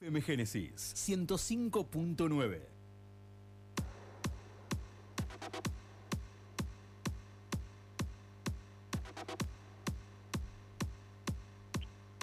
FM 0.00 0.22
Génesis 0.22 0.94
105.9. 0.96 2.58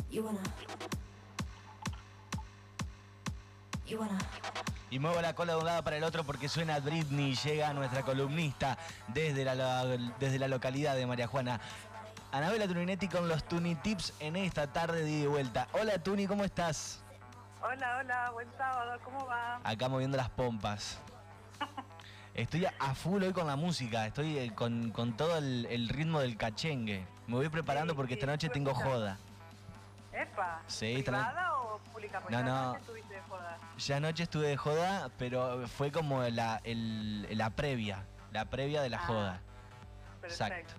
You 0.09 0.23
wanna. 0.23 0.39
You 3.85 3.99
wanna. 3.99 4.17
Y 4.89 4.97
muevo 4.97 5.21
la 5.21 5.35
cola 5.35 5.53
de 5.53 5.59
un 5.59 5.65
lado 5.65 5.83
para 5.83 5.97
el 5.97 6.03
otro 6.03 6.23
porque 6.23 6.49
suena 6.49 6.79
Britney, 6.79 7.35
llega 7.35 7.71
nuestra 7.73 8.01
columnista 8.01 8.79
desde 9.09 9.45
la, 9.45 9.85
desde 10.19 10.39
la 10.39 10.47
localidad 10.47 10.95
de 10.95 11.05
María 11.05 11.27
Juana. 11.27 11.61
Anabela 12.31 12.67
Tuninetti 12.67 13.07
con 13.07 13.27
los 13.27 13.47
Tuni 13.47 13.75
Tips 13.75 14.15
en 14.19 14.35
esta 14.35 14.73
tarde 14.73 15.03
de 15.03 15.27
vuelta. 15.27 15.67
Hola 15.73 16.01
Tuni, 16.01 16.25
¿cómo 16.25 16.43
estás? 16.43 17.03
Hola, 17.67 17.97
hola, 17.99 18.29
buen 18.31 18.47
sábado, 18.57 18.97
¿cómo 19.03 19.25
va? 19.25 19.59
Acá 19.63 19.89
moviendo 19.89 20.15
las 20.17 20.29
pompas. 20.29 20.99
Estoy 22.33 22.65
a 22.65 22.93
full 22.95 23.23
hoy 23.23 23.33
con 23.33 23.47
la 23.47 23.55
música, 23.55 24.05
estoy 24.05 24.37
eh, 24.37 24.53
con, 24.53 24.91
con 24.91 25.17
todo 25.17 25.37
el, 25.37 25.65
el 25.69 25.89
ritmo 25.89 26.19
del 26.19 26.37
cachengue. 26.37 27.05
Me 27.25 27.35
voy 27.35 27.49
preparando 27.49 27.93
Sí, 27.93 27.97
porque 27.97 28.13
sí, 28.13 28.19
esta 28.19 28.27
noche 28.31 28.49
tengo 28.49 28.73
joda. 28.75 29.17
Epa, 30.13 30.61
Sí, 30.67 31.01
¿privada 31.03 31.55
o 31.57 31.79
pública? 31.79 32.19
Porque 32.21 32.35
No, 32.37 32.43
no. 32.43 32.55
anoche 32.55 32.79
estuviste 32.79 33.13
de 33.15 33.21
joda. 33.23 33.57
Ya 33.77 33.97
anoche 33.97 34.23
estuve 34.23 34.47
de 34.47 34.57
joda, 34.57 35.09
pero 35.17 35.67
fue 35.67 35.91
como 35.91 36.21
la, 36.23 36.61
el- 36.63 37.27
la 37.37 37.49
previa, 37.49 38.05
la 38.31 38.45
previa 38.45 38.81
de 38.83 38.89
la 38.89 38.97
Ah, 38.97 39.07
joda. 39.07 39.41
Perfecto. 40.21 40.45
Exacto. 40.53 40.73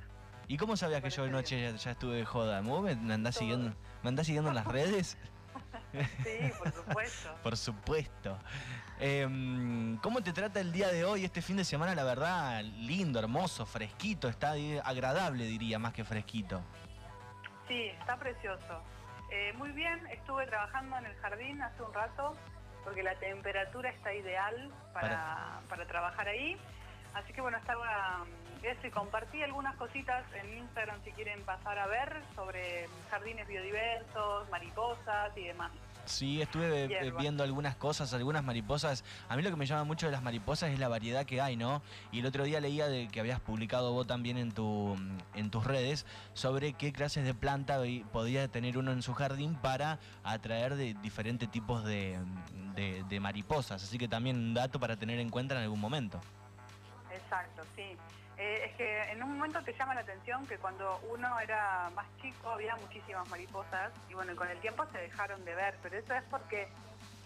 ¿Y 0.46 0.56
cómo 0.56 0.76
sabías 0.76 1.02
que 1.02 1.10
yo 1.10 1.24
anoche 1.24 1.60
ya, 1.60 1.76
ya 1.76 1.90
estuve 1.90 2.16
de 2.16 2.24
joda? 2.24 2.60
¿Vos 2.62 2.82
me, 2.82 2.94
me 2.94 3.14
andás 3.14 3.34
Todo. 3.34 3.40
siguiendo, 3.40 3.76
me 4.02 4.08
andás 4.08 4.26
siguiendo 4.26 4.48
en 4.50 4.54
las 4.56 4.66
redes? 4.66 5.18
Sí, 5.92 6.52
por 6.58 6.72
supuesto. 6.72 7.36
Por 7.42 7.56
supuesto. 7.56 8.38
Em, 9.00 9.96
¿Cómo 9.98 10.22
te 10.22 10.32
trata 10.32 10.60
el 10.60 10.72
día 10.72 10.88
de 10.88 11.04
hoy, 11.04 11.24
este 11.24 11.40
fin 11.40 11.56
de 11.56 11.64
semana? 11.64 11.94
La 11.94 12.04
verdad, 12.04 12.62
lindo, 12.62 13.18
hermoso, 13.18 13.64
fresquito, 13.64 14.28
está 14.28 14.56
eh, 14.56 14.80
agradable, 14.84 15.44
diría, 15.44 15.78
más 15.78 15.92
que 15.92 16.04
fresquito. 16.04 16.60
Sí, 17.68 17.86
está 18.00 18.16
precioso. 18.16 18.82
Eh, 19.30 19.52
muy 19.54 19.70
bien, 19.70 20.06
estuve 20.08 20.46
trabajando 20.46 20.96
en 20.98 21.06
el 21.06 21.14
jardín 21.16 21.62
hace 21.62 21.82
un 21.82 21.92
rato 21.92 22.34
porque 22.84 23.02
la 23.02 23.14
temperatura 23.16 23.90
está 23.90 24.14
ideal 24.14 24.70
para, 24.92 25.60
para 25.68 25.86
trabajar 25.86 26.26
ahí. 26.28 26.56
Así 27.14 27.32
que 27.32 27.40
bueno, 27.40 27.58
estaba 27.58 28.24
mm, 28.24 28.64
eso 28.64 28.86
y 28.86 28.90
compartí 28.90 29.42
algunas 29.42 29.76
cositas 29.76 30.24
en 30.34 30.58
Instagram 30.58 31.02
si 31.04 31.12
quieren 31.12 31.42
pasar 31.44 31.78
a 31.78 31.86
ver 31.86 32.22
sobre 32.34 32.88
jardines 33.10 33.46
biodiversos, 33.46 34.48
mariposas 34.50 35.36
y 35.36 35.44
demás. 35.44 35.72
Sí, 36.08 36.40
estuve 36.42 36.84
eh, 36.84 36.88
Hierba. 36.88 37.20
viendo 37.20 37.44
algunas 37.44 37.76
cosas, 37.76 38.12
algunas 38.14 38.42
mariposas. 38.42 39.04
A 39.28 39.36
mí 39.36 39.42
lo 39.42 39.50
que 39.50 39.56
me 39.56 39.66
llama 39.66 39.84
mucho 39.84 40.06
de 40.06 40.12
las 40.12 40.22
mariposas 40.22 40.70
es 40.70 40.78
la 40.78 40.88
variedad 40.88 41.24
que 41.26 41.40
hay, 41.40 41.56
¿no? 41.56 41.82
Y 42.12 42.20
el 42.20 42.26
otro 42.26 42.44
día 42.44 42.60
leía 42.60 42.88
de 42.88 43.08
que 43.08 43.20
habías 43.20 43.40
publicado 43.40 43.92
vos 43.92 44.06
también 44.06 44.38
en, 44.38 44.52
tu, 44.52 44.96
en 45.34 45.50
tus 45.50 45.64
redes 45.64 46.06
sobre 46.34 46.72
qué 46.72 46.92
clases 46.92 47.24
de 47.24 47.34
planta 47.34 47.78
podía 48.12 48.48
tener 48.48 48.78
uno 48.78 48.92
en 48.92 49.02
su 49.02 49.14
jardín 49.14 49.54
para 49.54 49.98
atraer 50.24 50.76
de 50.76 50.94
diferentes 51.02 51.50
tipos 51.50 51.84
de, 51.84 52.18
de- 52.74 53.04
de 53.08 53.20
mariposas. 53.20 53.82
Así 53.82 53.98
que 53.98 54.08
también 54.08 54.36
un 54.36 54.54
dato 54.54 54.80
para 54.80 54.96
tener 54.96 55.18
en 55.20 55.30
cuenta 55.30 55.54
en 55.54 55.62
algún 55.62 55.80
momento. 55.80 56.20
Exacto, 57.28 57.62
sí. 57.76 57.94
Eh, 58.38 58.62
es 58.64 58.76
que 58.76 59.02
en 59.12 59.22
un 59.22 59.36
momento 59.36 59.62
te 59.62 59.74
llama 59.74 59.94
la 59.94 60.00
atención 60.00 60.46
que 60.46 60.56
cuando 60.56 60.98
uno 61.10 61.38
era 61.40 61.90
más 61.94 62.06
chico 62.22 62.50
había 62.50 62.74
muchísimas 62.76 63.28
mariposas 63.28 63.92
y 64.08 64.14
bueno, 64.14 64.34
con 64.34 64.48
el 64.48 64.58
tiempo 64.60 64.86
se 64.92 64.98
dejaron 64.98 65.44
de 65.44 65.54
ver, 65.54 65.76
pero 65.82 65.98
eso 65.98 66.14
es 66.14 66.22
porque 66.30 66.68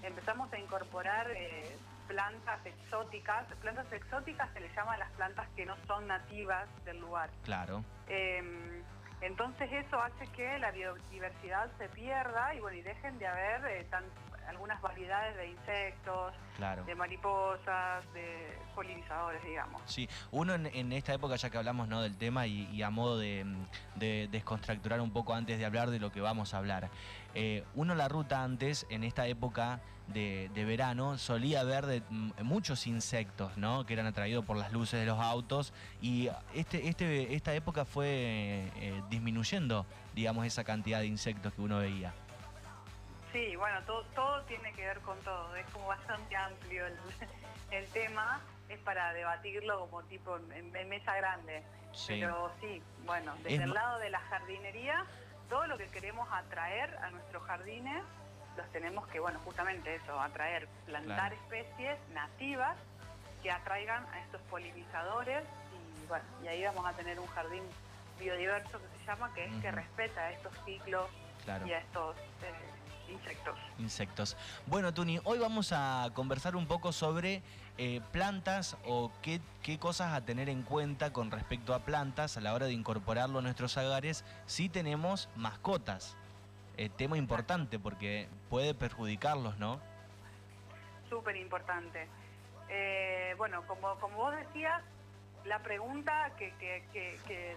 empezamos 0.02 0.52
a 0.52 0.58
incorporar 0.58 1.30
eh, 1.30 1.76
plantas 2.08 2.66
exóticas. 2.66 3.46
Plantas 3.60 3.92
exóticas 3.92 4.50
se 4.54 4.60
les 4.60 4.74
llama 4.74 4.94
a 4.94 4.98
las 4.98 5.10
plantas 5.12 5.46
que 5.54 5.64
no 5.66 5.76
son 5.86 6.08
nativas 6.08 6.66
del 6.84 6.98
lugar. 6.98 7.30
Claro. 7.44 7.84
Eh, 8.08 8.82
entonces 9.20 9.70
eso 9.70 10.02
hace 10.02 10.26
que 10.32 10.58
la 10.58 10.72
biodiversidad 10.72 11.70
se 11.78 11.88
pierda 11.90 12.52
y 12.54 12.60
bueno, 12.60 12.76
y 12.76 12.82
dejen 12.82 13.18
de 13.20 13.26
haber 13.28 13.64
eh, 13.66 13.84
tan- 13.84 14.10
algunas 14.48 14.80
variedades 14.80 15.36
de 15.36 15.48
insectos, 15.48 16.34
Claro. 16.56 16.84
de 16.84 16.94
mariposas, 16.94 18.04
de 18.12 18.58
polinizadores, 18.74 19.42
digamos. 19.44 19.80
Sí, 19.86 20.08
uno 20.30 20.54
en, 20.54 20.66
en 20.66 20.92
esta 20.92 21.14
época, 21.14 21.36
ya 21.36 21.50
que 21.50 21.58
hablamos 21.58 21.88
¿no? 21.88 22.02
del 22.02 22.16
tema 22.16 22.46
y, 22.46 22.68
y 22.72 22.82
a 22.82 22.90
modo 22.90 23.18
de, 23.18 23.46
de 23.96 24.28
descontracturar 24.30 25.00
un 25.00 25.10
poco 25.12 25.34
antes 25.34 25.58
de 25.58 25.64
hablar 25.64 25.90
de 25.90 25.98
lo 25.98 26.12
que 26.12 26.20
vamos 26.20 26.54
a 26.54 26.58
hablar, 26.58 26.90
eh, 27.34 27.64
uno 27.74 27.94
la 27.94 28.08
ruta 28.08 28.42
antes, 28.44 28.86
en 28.90 29.04
esta 29.04 29.26
época 29.26 29.80
de, 30.08 30.50
de 30.52 30.64
verano, 30.64 31.16
solía 31.16 31.62
ver 31.64 31.86
de, 31.86 32.02
muchos 32.42 32.86
insectos 32.86 33.56
¿no? 33.56 33.86
que 33.86 33.94
eran 33.94 34.06
atraídos 34.06 34.44
por 34.44 34.56
las 34.56 34.72
luces 34.72 35.00
de 35.00 35.06
los 35.06 35.18
autos 35.18 35.72
y 36.02 36.28
este, 36.54 36.88
este, 36.88 37.34
esta 37.34 37.54
época 37.54 37.84
fue 37.84 38.70
eh, 38.76 39.02
disminuyendo, 39.08 39.86
digamos, 40.14 40.44
esa 40.44 40.64
cantidad 40.64 41.00
de 41.00 41.06
insectos 41.06 41.54
que 41.54 41.62
uno 41.62 41.78
veía. 41.78 42.12
Sí, 43.32 43.56
bueno, 43.56 43.80
todo, 43.84 44.04
todo 44.14 44.42
tiene 44.42 44.72
que 44.74 44.86
ver 44.86 45.00
con 45.00 45.18
todo, 45.20 45.54
es 45.56 45.66
como 45.70 45.86
bastante 45.86 46.36
amplio 46.36 46.86
el, 46.86 46.96
el 47.70 47.86
tema, 47.88 48.40
es 48.68 48.78
para 48.80 49.12
debatirlo 49.12 49.80
como 49.80 50.02
tipo 50.04 50.36
en, 50.36 50.74
en 50.76 50.88
mesa 50.88 51.14
grande. 51.16 51.62
Sí. 51.92 52.16
Pero 52.20 52.50
sí, 52.60 52.82
bueno, 53.04 53.34
desde 53.36 53.54
Es 53.56 53.60
el 53.62 53.70
lado 53.74 53.98
de 53.98 54.10
la 54.10 54.20
jardinería, 54.20 55.04
todo 55.48 55.66
lo 55.66 55.76
que 55.78 55.86
queremos 55.88 56.28
atraer 56.30 56.94
a 57.02 57.10
nuestros 57.10 57.42
jardines, 57.44 58.02
los 58.56 58.66
tenemos 58.72 59.06
que, 59.08 59.18
bueno, 59.20 59.38
justamente 59.44 59.94
eso, 59.94 60.20
atraer, 60.20 60.68
plantar 60.86 61.30
Claro. 61.30 61.34
especies 61.36 61.98
nativas 62.10 62.76
que 63.42 63.50
atraigan 63.50 64.06
a 64.12 64.20
estos 64.20 64.40
polinizadores 64.42 65.42
y 65.74 66.06
bueno, 66.06 66.24
y 66.42 66.48
ahí 66.48 66.64
vamos 66.64 66.86
a 66.86 66.92
tener 66.92 67.18
un 67.18 67.26
jardín 67.28 67.62
biodiverso 68.18 68.78
que 68.78 68.98
se 68.98 69.04
llama, 69.06 69.32
que 69.34 69.44
es 69.46 69.54
que 69.62 69.70
respeta 69.70 70.30
estos 70.32 70.52
ciclos 70.64 71.08
Claro. 71.44 71.66
y 71.66 71.72
a 71.72 71.78
estos 71.78 72.16
eh, 72.16 72.52
insectos. 73.12 73.58
insectos. 73.78 74.36
Bueno, 74.66 74.92
Tuni, 74.92 75.20
hoy 75.24 75.38
vamos 75.38 75.72
a 75.72 76.10
conversar 76.14 76.56
un 76.56 76.66
poco 76.66 76.92
sobre 76.92 77.42
eh, 77.78 78.00
plantas 78.12 78.76
o 78.84 79.10
qué, 79.22 79.40
qué 79.62 79.78
cosas 79.78 80.12
a 80.12 80.24
tener 80.24 80.48
en 80.48 80.62
cuenta 80.62 81.12
con 81.12 81.30
respecto 81.30 81.74
a 81.74 81.80
plantas 81.80 82.36
a 82.36 82.40
la 82.40 82.54
hora 82.54 82.66
de 82.66 82.72
incorporarlo 82.72 83.38
a 83.38 83.42
nuestros 83.42 83.76
hogares 83.76 84.24
si 84.46 84.68
tenemos 84.68 85.28
mascotas. 85.36 86.16
Eh, 86.76 86.88
tema 86.88 87.18
importante 87.18 87.78
porque 87.78 88.28
puede 88.48 88.74
perjudicarlos, 88.74 89.58
¿no? 89.58 89.80
Súper 91.08 91.36
importante. 91.36 92.08
Eh, 92.70 93.34
bueno, 93.36 93.66
como, 93.66 93.94
como 93.96 94.16
vos 94.16 94.34
decías, 94.34 94.82
la 95.44 95.58
pregunta 95.62 96.30
que, 96.38 96.52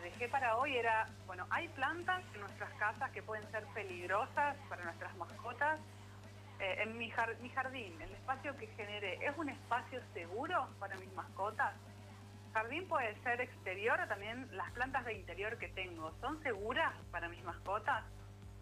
dejé 0.04 0.28
para 0.30 0.58
hoy 0.58 0.76
era, 0.78 1.08
bueno, 1.28 1.46
¿hay 1.52 1.68
plantas 1.70 2.24
en 2.34 2.42
nuestras 2.42 2.72
casas 2.74 3.12
que 3.12 3.22
pueden 3.24 3.50
ser 3.52 3.66
peligrosas 3.74 4.58
para 4.70 4.84
nuestras 4.86 5.16
mascotas? 5.18 5.80
Eh, 6.60 6.76
en 6.84 6.98
mi, 6.98 7.10
jar- 7.12 7.38
mi 7.42 7.50
jardín, 7.50 8.02
el 8.02 8.12
espacio 8.14 8.56
que 8.58 8.68
generé, 8.68 9.20
¿es 9.26 9.38
un 9.38 9.50
espacio 9.50 10.02
seguro 10.14 10.70
para 10.80 10.96
mis 10.98 11.12
mascotas? 11.14 11.76
Jardín 12.54 12.88
puede 12.88 13.14
ser 13.24 13.42
exterior 13.42 14.00
o 14.00 14.08
también 14.08 14.48
las 14.56 14.72
plantas 14.72 15.04
de 15.06 15.14
interior 15.14 15.58
que 15.58 15.68
tengo, 15.70 16.14
¿son 16.22 16.42
seguras 16.44 16.94
para 17.12 17.28
mis 17.28 17.44
mascotas? 17.44 18.06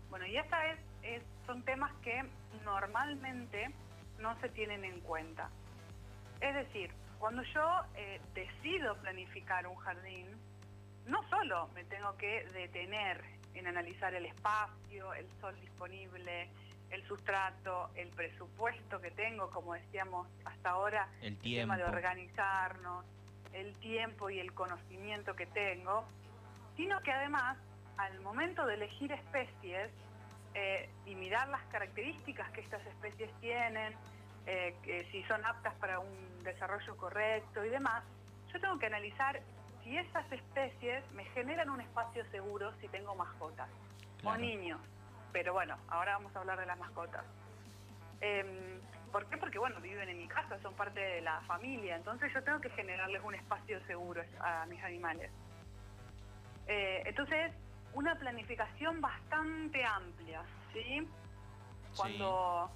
Bueno, 0.10 0.26
y 0.26 0.38
esta 0.38 0.66
es, 0.72 0.80
es- 1.04 1.24
son 1.46 1.64
temas 1.64 1.92
que 2.02 2.24
normalmente 2.66 3.70
no 4.18 4.40
se 4.42 4.50
tienen 4.50 4.84
en 4.86 5.00
cuenta. 5.02 5.50
Es 6.42 6.56
decir, 6.56 6.92
cuando 7.24 7.42
yo 7.44 7.86
eh, 7.96 8.20
decido 8.36 8.98
planificar 8.98 9.66
un 9.66 9.78
jardín, 9.78 10.28
no 11.08 11.24
solo 11.30 11.70
me 11.74 11.86
tengo 11.86 12.18
que 12.18 12.46
detener 12.52 13.24
en 13.54 13.66
analizar 13.66 14.14
el 14.14 14.26
espacio, 14.26 15.14
el 15.14 15.26
sol 15.40 15.56
disponible, 15.62 16.50
el 16.90 17.02
sustrato, 17.08 17.92
el 17.96 18.10
presupuesto 18.10 19.00
que 19.00 19.12
tengo, 19.12 19.50
como 19.52 19.74
decíamos 19.74 20.28
hasta 20.44 20.72
ahora, 20.72 21.08
El 21.22 21.38
tema 21.38 21.78
de 21.78 21.86
organizarnos, 21.86 23.06
el 23.54 23.74
tiempo 23.76 24.30
y 24.30 24.40
el 24.40 24.54
conocimiento 24.54 25.34
que 25.34 25.46
tengo, 25.46 26.04
sino 26.76 27.00
que 27.04 27.14
además, 27.14 27.58
al 27.96 28.20
momento 28.20 28.66
de 28.66 28.74
elegir 28.74 29.14
especies 29.14 29.92
eh, 30.56 30.90
y 31.06 31.16
mirar 31.16 31.48
las 31.48 31.64
características 31.68 32.52
que 32.52 32.60
estas 32.60 32.86
especies 32.86 33.32
tienen, 33.40 33.96
eh, 34.46 34.76
que 34.84 35.06
si 35.12 35.24
son 35.24 35.44
aptas 35.46 35.74
para 35.76 36.00
un 36.00 36.44
desarrollo 36.44 36.98
correcto 36.98 37.64
y 37.64 37.70
demás, 37.70 38.04
yo 38.52 38.60
tengo 38.60 38.78
que 38.80 38.88
analizar 38.88 39.42
si 39.84 39.98
esas 39.98 40.30
especies 40.32 41.04
me 41.12 41.26
generan 41.26 41.70
un 41.70 41.82
espacio 41.82 42.24
seguro 42.32 42.72
si 42.80 42.88
tengo 42.90 43.16
mascotas 43.16 43.70
Claro. 44.22 44.38
o 44.38 44.42
niños. 44.42 44.80
Pero 45.32 45.54
bueno, 45.54 45.78
ahora 45.90 46.14
vamos 46.14 46.36
a 46.36 46.40
hablar 46.40 46.60
de 46.60 46.66
las 46.66 46.78
mascotas. 46.78 47.26
Em, 48.22 48.80
¿Por 49.12 49.26
qué? 49.28 49.38
Porque 49.38 49.60
bueno, 49.60 49.80
viven 49.80 50.10
en 50.10 50.18
mi 50.18 50.28
casa, 50.28 50.60
son 50.62 50.74
parte 50.76 51.00
de 51.00 51.22
la 51.22 51.42
familia, 51.42 51.96
entonces 51.96 52.34
yo 52.34 52.44
tengo 52.44 52.60
que 52.62 52.70
generarles 52.72 53.22
un 53.24 53.36
espacio 53.36 53.80
seguro 53.86 54.24
a 54.40 54.66
mis 54.66 54.82
animales. 54.84 55.30
Eh, 56.68 57.04
entonces, 57.06 57.52
una 57.94 58.16
planificación 58.16 59.02
bastante 59.02 59.84
amplia, 59.86 60.42
¿sí? 60.74 61.08
Cuando, 61.96 62.72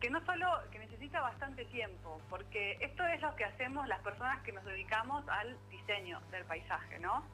que 0.00 0.10
no 0.10 0.24
solo, 0.24 0.46
que 0.70 0.78
necesita 0.78 1.20
bastante 1.20 1.64
tiempo, 1.66 2.20
porque 2.30 2.78
esto 2.80 3.04
es 3.06 3.20
lo 3.20 3.34
que 3.36 3.44
hacemos 3.44 3.86
las 3.86 4.00
personas 4.00 4.42
que 4.42 4.52
nos 4.52 4.64
dedicamos 4.64 5.28
al 5.28 5.56
diseño 5.70 6.20
del 6.30 6.44
paisaje, 6.44 6.98
¿no? 6.98 7.24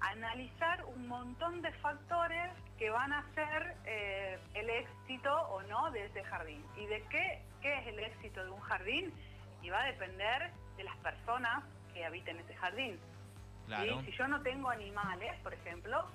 Analizar 0.00 0.84
un 0.86 1.06
montón 1.06 1.62
de 1.62 1.72
factores 1.74 2.50
que 2.78 2.90
van 2.90 3.12
a 3.12 3.24
ser 3.34 3.76
eh, 3.84 4.38
el 4.54 4.68
éxito 4.68 5.32
o 5.48 5.62
no 5.62 5.90
de 5.90 6.06
ese 6.06 6.24
jardín. 6.24 6.64
¿Y 6.76 6.86
de 6.86 7.02
qué, 7.08 7.42
qué 7.62 7.78
es 7.78 7.86
el 7.86 7.98
éxito 8.00 8.44
de 8.44 8.50
un 8.50 8.60
jardín? 8.60 9.12
Y 9.62 9.70
va 9.70 9.82
a 9.82 9.86
depender 9.86 10.50
de 10.76 10.84
las 10.84 10.96
personas 10.96 11.64
que 11.92 12.04
habiten 12.04 12.38
ese 12.40 12.54
jardín. 12.56 12.98
¿sí? 12.98 13.66
Claro. 13.66 14.02
Si 14.02 14.12
yo 14.12 14.28
no 14.28 14.42
tengo 14.42 14.68
animales, 14.68 15.32
por 15.42 15.54
ejemplo, 15.54 16.06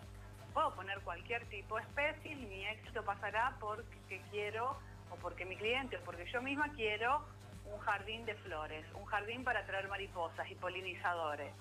puedo 0.53 0.73
poner 0.75 0.99
cualquier 1.01 1.45
tipo 1.45 1.77
de 1.77 1.83
especie 1.83 2.33
y 2.33 2.35
mi 2.35 2.65
éxito 2.65 3.03
pasará 3.03 3.55
porque 3.59 4.21
quiero, 4.29 4.77
o 5.11 5.15
porque 5.15 5.45
mi 5.45 5.55
cliente, 5.55 5.97
o 5.97 6.01
porque 6.01 6.25
yo 6.31 6.41
misma 6.41 6.69
quiero 6.73 7.23
un 7.65 7.79
jardín 7.79 8.25
de 8.25 8.35
flores, 8.35 8.85
un 8.95 9.05
jardín 9.05 9.43
para 9.43 9.65
traer 9.65 9.87
mariposas 9.87 10.49
y 10.49 10.55
polinizadores. 10.55 11.53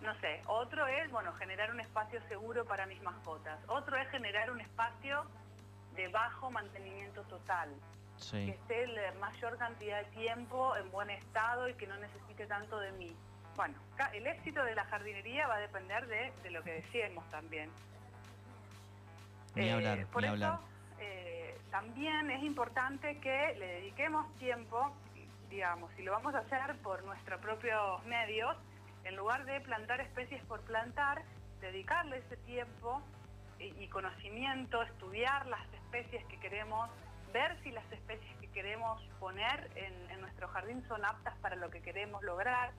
No 0.00 0.14
sé, 0.20 0.42
otro 0.46 0.86
es, 0.86 1.10
bueno, 1.10 1.32
generar 1.34 1.70
un 1.70 1.80
espacio 1.80 2.20
seguro 2.28 2.64
para 2.64 2.86
mis 2.86 3.00
mascotas. 3.02 3.58
Otro 3.68 3.96
es 3.96 4.08
generar 4.10 4.50
un 4.50 4.60
espacio 4.60 5.24
de 5.96 6.08
bajo 6.08 6.50
mantenimiento 6.50 7.22
total, 7.22 7.70
que 8.30 8.50
esté 8.50 8.86
la 8.88 9.12
mayor 9.20 9.56
cantidad 9.58 9.98
de 9.98 10.10
tiempo 10.10 10.76
en 10.76 10.90
buen 10.90 11.10
estado 11.10 11.68
y 11.68 11.74
que 11.74 11.86
no 11.86 11.96
necesite 11.96 12.46
tanto 12.46 12.78
de 12.80 12.92
mí. 12.92 13.14
Bueno, 13.56 13.74
el 14.12 14.26
éxito 14.26 14.64
de 14.64 14.74
la 14.74 14.84
jardinería 14.86 15.46
va 15.46 15.56
a 15.56 15.60
depender 15.60 16.06
de, 16.08 16.32
de 16.42 16.50
lo 16.50 16.62
que 16.64 16.72
decíamos 16.72 17.24
también. 17.30 17.70
Ni 19.54 19.68
Eh, 19.68 19.72
hablar, 19.72 20.06
por 20.08 20.22
ni 20.22 20.26
eso, 20.28 20.34
hablar. 20.34 20.58
eh, 20.98 21.33
también 21.74 22.30
es 22.30 22.44
importante 22.44 23.18
que 23.18 23.56
le 23.58 23.66
dediquemos 23.66 24.32
tiempo, 24.38 24.94
digamos, 25.50 25.90
si 25.96 26.04
lo 26.04 26.12
vamos 26.12 26.32
a 26.36 26.38
hacer 26.38 26.76
por 26.84 27.02
nuestros 27.02 27.40
propios 27.40 28.00
medios, 28.04 28.56
en 29.02 29.16
lugar 29.16 29.44
de 29.44 29.60
plantar 29.60 30.00
especies 30.00 30.40
por 30.44 30.60
plantar, 30.60 31.24
dedicarle 31.60 32.18
ese 32.18 32.36
tiempo 32.36 33.02
y, 33.58 33.88
conocimiento, 33.88 34.82
estudiar 34.82 35.46
las 35.46 35.66
especies 35.74 36.24
que 36.26 36.38
queremos, 36.38 36.88
ver 37.32 37.60
si 37.64 37.72
las 37.72 37.90
especies 37.90 38.36
que 38.36 38.46
queremos 38.52 39.02
poner 39.18 39.68
en, 39.74 40.20
nuestro 40.20 40.46
jardín 40.46 40.86
son 40.86 41.04
aptas 41.04 41.34
para 41.38 41.56
lo 41.56 41.70
que 41.70 41.82
queremos 41.82 42.22
lograr, 42.22 42.70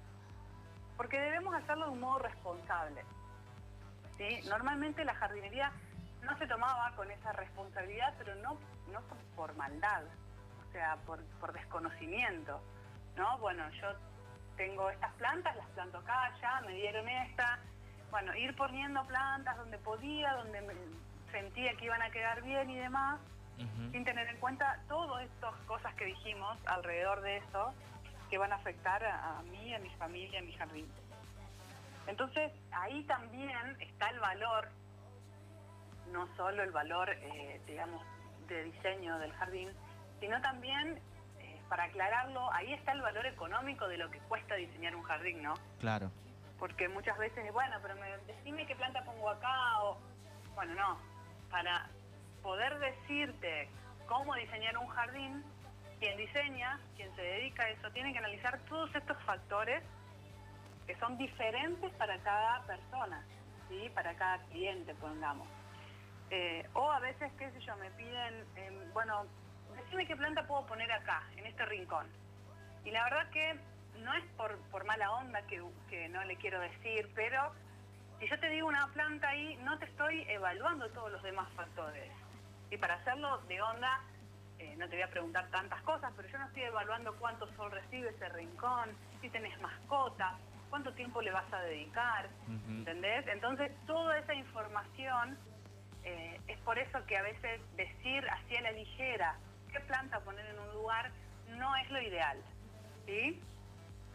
porque 0.96 1.20
debemos 1.20 1.54
hacerlo 1.54 1.88
de 1.88 1.92
un 1.92 2.00
modo 2.00 2.20
responsable. 2.20 3.04
Normalmente 4.48 5.04
la 5.04 5.16
jardinería 5.16 5.74
no 6.26 6.38
se 6.38 6.48
tomaba 6.48 6.92
con 6.96 7.10
esa 7.12 7.32
responsabilidad, 7.34 8.14
pero 8.18 8.36
no, 8.36 8.58
no 8.92 9.02
por- 9.36 9.56
maldad, 9.56 10.04
o 10.68 10.72
sea, 10.72 10.98
por, 11.06 11.24
por 11.40 11.54
desconocimiento. 11.54 12.62
¿no? 13.16 13.38
Bueno, 13.40 13.70
yo 13.82 13.88
tengo 14.58 14.90
estas 14.90 15.14
plantas, 15.14 15.56
las 15.56 15.68
planto 15.70 15.98
acá, 16.00 16.32
ya, 16.42 16.62
me 16.62 16.74
dieron 16.74 17.08
esta. 17.08 17.60
Bueno, 18.12 18.36
ir 18.36 18.56
poniendo 18.56 19.04
plantas 19.06 19.56
donde 19.58 19.78
podía, 19.78 20.34
donde 20.34 20.62
me 20.62 20.74
sentía 21.32 21.74
que 21.76 21.86
iban 21.86 22.02
a 22.02 22.10
quedar 22.12 22.42
bien 22.42 22.70
y 22.70 22.78
demás, 22.78 23.20
sin 23.92 24.04
tener 24.04 24.28
en 24.28 24.38
cuenta 24.40 24.80
todas 24.90 25.24
estas 25.24 25.54
cosas 25.66 25.94
que 25.96 26.06
dijimos 26.06 26.58
alrededor 26.66 27.22
de 27.22 27.38
eso, 27.38 27.74
que 28.30 28.38
van 28.38 28.52
a 28.52 28.56
afectar 28.56 29.04
a, 29.06 29.40
a 29.40 29.44
mí, 29.44 29.74
a 29.74 29.80
mi 29.80 29.90
familia, 29.92 30.40
a 30.40 30.44
mi 30.44 30.54
jardín. 30.54 30.92
Entonces, 32.08 32.52
ahí 32.72 33.04
también 33.06 33.78
está 33.82 34.10
el 34.10 34.20
valor, 34.20 34.70
no 36.12 36.28
solo 36.36 36.64
el 36.64 36.72
valor, 36.72 37.10
eh, 37.10 37.62
digamos, 37.66 38.04
de 38.48 38.64
diseño 38.64 39.18
del 39.20 39.34
jardín, 39.34 39.70
sino 40.20 40.40
también, 40.42 41.00
eh, 41.40 41.62
para 41.70 41.86
aclararlo, 41.86 42.52
ahí 42.54 42.74
está 42.74 42.92
el 42.92 43.02
valor 43.02 43.26
económico 43.26 43.88
de 43.88 43.98
lo 43.98 44.10
que 44.10 44.20
cuesta 44.20 44.56
diseñar 44.56 44.96
un 44.96 45.04
jardín, 45.04 45.42
¿no? 45.44 45.54
Claro. 45.80 46.12
porque 46.60 46.88
muchas 46.88 47.18
veces, 47.18 47.52
bueno, 47.52 47.76
pero 47.82 47.96
me, 47.96 48.18
decime 48.34 48.66
qué 48.66 48.76
planta 48.76 49.04
pongo 49.04 49.30
acá 49.30 49.84
o... 49.84 49.98
Bueno, 50.56 50.74
no, 50.74 50.98
para 51.52 51.90
poder 52.42 52.80
decirte 52.80 53.70
cómo 54.08 54.36
diseñar 54.36 54.78
un 54.78 54.88
jardín, 54.88 55.44
quien 56.00 56.18
diseña, 56.18 56.80
quien 56.96 57.14
se 57.16 57.22
dedica 57.22 57.64
a 57.64 57.70
eso, 57.70 57.90
tiene 57.92 58.14
que 58.14 58.20
analizar 58.20 58.60
todos 58.70 58.94
estos 58.96 59.22
factores 59.24 59.84
que 60.86 60.96
son 60.98 61.18
diferentes 61.18 61.92
para 61.94 62.18
cada 62.20 62.62
persona, 62.68 63.26
¿sí? 63.68 63.90
para 63.94 64.14
cada 64.16 64.38
cliente, 64.46 64.94
pongamos. 64.96 65.48
Eh, 66.32 66.68
o 66.74 66.92
a 66.92 67.00
veces, 67.00 67.32
qué 67.38 67.52
sé 67.52 67.60
yo, 67.60 67.76
me 67.78 67.92
piden, 67.92 68.46
em, 68.56 68.94
bueno, 68.94 69.26
decime 69.76 70.08
qué 70.08 70.16
planta 70.16 70.46
puedo 70.48 70.66
poner 70.66 70.92
acá, 70.92 71.24
en 71.38 71.46
este 71.46 71.66
rincón. 71.66 72.08
Y 72.84 72.92
la 72.92 73.04
verdad 73.04 73.30
que 73.32 73.60
no 74.00 74.14
es 74.14 74.24
por, 74.38 74.58
por 74.70 74.86
mala 74.86 75.12
onda 75.12 75.42
que, 75.44 75.64
que 75.90 76.10
no 76.10 76.24
le 76.24 76.36
quiero 76.38 76.60
decir, 76.60 77.10
pero 77.16 77.52
si 78.20 78.28
yo 78.28 78.40
te 78.40 78.50
digo 78.50 78.68
una 78.68 78.88
planta 78.88 79.30
ahí, 79.30 79.56
no 79.58 79.78
te 79.78 79.86
estoy 79.86 80.26
evaluando 80.30 80.90
todos 80.90 81.12
los 81.12 81.24
demás 81.24 81.52
factores. 81.54 82.12
Y 82.72 82.78
para 82.78 82.96
hacerlo 82.96 83.38
de 83.48 83.62
onda, 83.62 84.02
eh, 84.58 84.76
no 84.78 84.88
te 84.88 84.96
voy 84.96 85.04
a 85.04 85.10
preguntar 85.10 85.48
tantas 85.50 85.82
cosas, 85.84 86.12
pero 86.16 86.28
yo 86.28 86.38
no 86.38 86.46
estoy 86.46 86.64
evaluando 86.64 87.16
cuánto 87.18 87.48
sol 87.56 87.72
recibe 87.72 88.10
ese 88.10 88.30
rincón, 88.30 88.90
si 89.22 89.30
tenés 89.30 89.60
mascota, 89.62 90.38
cuánto 90.70 90.94
tiempo 90.94 91.22
le 91.22 91.32
vas 91.32 91.52
a 91.54 91.60
dedicar, 91.62 92.28
Ujú. 92.48 92.72
¿entendés? 92.72 93.28
Entonces, 93.28 93.72
toda 93.86 94.18
esa 94.18 94.34
información 94.34 95.38
eh, 96.06 96.40
es 96.48 96.58
por 96.60 96.78
eso 96.80 97.06
que 97.08 97.18
a 97.18 97.22
veces 97.24 97.60
decir 97.76 98.24
así 98.30 98.56
a 98.56 98.62
la 98.62 98.72
ligera 98.72 99.36
qué 99.72 99.80
planta 99.82 100.20
poner 100.22 100.46
en 100.46 100.60
un 100.60 100.74
lugar 100.74 101.12
no 101.58 101.76
es 101.76 101.90
lo 101.90 102.02
ideal, 102.02 102.38
¿sí? 103.06 103.42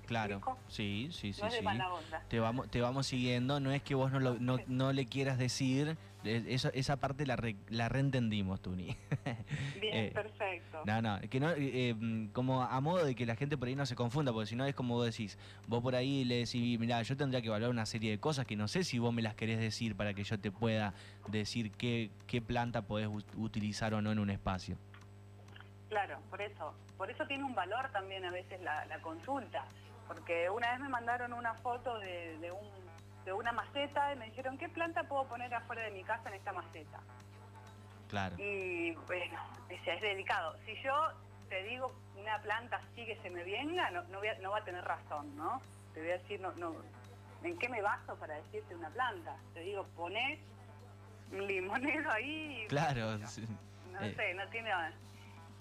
Claro. 0.07 0.41
Sí, 0.69 1.09
sí, 1.13 1.33
sí, 1.33 1.41
no 1.41 1.47
es 1.47 1.53
de 1.53 1.59
sí. 1.61 1.65
mala 1.65 1.93
onda. 1.93 2.25
Te 2.29 2.41
vamos, 2.41 2.69
te 2.71 2.81
vamos 2.81 3.07
siguiendo, 3.07 3.61
no 3.61 3.71
es 3.71 3.83
que 3.83 3.95
vos 3.95 4.11
no, 4.11 4.19
lo- 4.19 4.39
no, 4.41 4.59
no 4.67 4.93
le 4.93 5.07
quieras 5.07 5.39
decir, 5.39 5.97
eso, 6.25 6.71
esa 6.75 6.97
parte 6.99 7.27
la, 7.27 7.37
re- 7.37 7.57
la 7.69 7.89
reentendimos, 7.89 8.61
Tuni. 8.61 8.89
Bien, 9.81 9.95
Eh, 9.97 10.11
perfecto. 10.15 10.83
No, 10.85 11.03
no, 11.03 11.21
que 11.29 11.41
no, 11.41 11.51
eh, 11.51 11.91
eh, 11.91 12.29
como 12.33 12.63
a 12.63 12.81
modo 12.81 13.05
de 13.05 13.15
que 13.15 13.27
la 13.27 13.37
gente 13.37 13.59
por 13.59 13.69
ahí 13.69 13.75
no 13.77 13.85
se 13.87 13.95
confunda, 13.95 14.33
porque 14.33 14.47
si 14.47 14.57
no 14.57 14.65
es 14.65 14.75
como 14.75 14.95
vos 14.95 15.05
decís, 15.07 15.37
vos 15.67 15.83
por 15.83 15.95
ahí 15.95 16.25
le 16.25 16.37
decís, 16.37 16.79
mira, 16.79 17.03
yo 17.03 17.17
tendría 17.17 17.43
que 17.43 17.49
evaluar 17.49 17.71
una 17.71 17.85
serie 17.87 18.11
de 18.11 18.19
cosas 18.19 18.47
que 18.47 18.57
no 18.57 18.67
sé 18.69 18.83
si 18.85 18.99
vos 18.99 19.13
me 19.13 19.21
las 19.23 19.35
querés 19.35 19.59
decir 19.59 19.95
para 19.97 20.15
que 20.15 20.25
yo 20.25 20.39
te 20.41 20.51
pueda 20.51 20.95
decir 21.29 21.71
qué, 21.73 22.11
qué 22.27 22.41
planta 22.41 22.83
podés 22.83 23.09
ut- 23.09 23.25
utilizar 23.37 23.93
o 23.95 24.01
no 24.01 24.11
en 24.13 24.19
un 24.21 24.31
espacio. 24.31 24.79
Claro, 25.89 26.19
por 26.31 26.41
eso. 26.41 26.75
Por 26.97 27.11
eso 27.11 27.27
tiene 27.27 27.45
un 27.45 27.55
valor 27.55 27.91
también 27.93 28.25
a 28.25 28.31
veces 28.31 28.61
la, 28.63 28.85
la 28.87 29.01
consulta. 29.01 29.65
Porque 30.07 30.49
una 30.51 30.71
vez 30.73 30.81
me 30.81 30.89
mandaron 30.89 31.33
una 31.33 31.55
foto 31.55 31.99
de, 31.99 32.39
de 32.39 32.51
un, 32.53 32.61
de 33.31 33.35
una 33.35 33.53
maceta 33.53 34.13
y 34.13 34.17
me 34.19 34.25
dijeron, 34.27 34.59
¿qué 34.59 34.69
planta 34.69 35.05
puedo 35.05 35.25
poner 35.29 35.55
afuera 35.55 35.83
de 35.83 35.93
mi 35.93 36.03
casa 36.03 36.29
en 36.31 36.35
esta 36.35 36.53
maceta? 36.53 36.99
Claro, 38.09 38.35
Y 38.41 38.91
bueno, 39.07 39.39
ese 39.69 39.95
es 39.95 40.01
delicado. 40.01 40.57
Si 40.67 40.75
yo 40.83 40.93
te 41.49 41.63
digo 41.63 41.95
una 42.17 42.41
planta 42.43 42.79
así 42.79 43.07
que 43.07 43.17
se 43.23 43.31
me 43.31 43.45
venga, 43.45 43.89
no, 43.93 44.03
no, 44.09 44.19
voy 44.19 44.27
a- 44.29 44.39
no 44.41 44.51
va 44.51 44.59
a 44.59 44.65
tener 44.65 44.85
razón, 44.85 45.37
¿no? 45.37 45.63
Te 45.95 46.01
voy 46.01 46.11
a 46.11 46.19
decir, 46.19 46.41
no, 46.41 46.51
no, 46.57 46.75
¿en 47.45 47.57
qué 47.57 47.69
me 47.69 47.81
baso 47.83 48.17
para 48.17 48.35
decirte 48.35 48.75
una 48.75 48.89
planta? 48.91 49.37
Te 49.55 49.61
digo, 49.61 49.85
poné 49.95 50.41
un 51.31 51.47
limonero 51.47 52.11
ahí 52.11 52.65
y 52.65 52.67
claro. 52.69 53.17
no 53.17 54.01
Eh. 54.01 54.15
sé, 54.17 54.35
no 54.35 54.45
tiene 54.49 54.73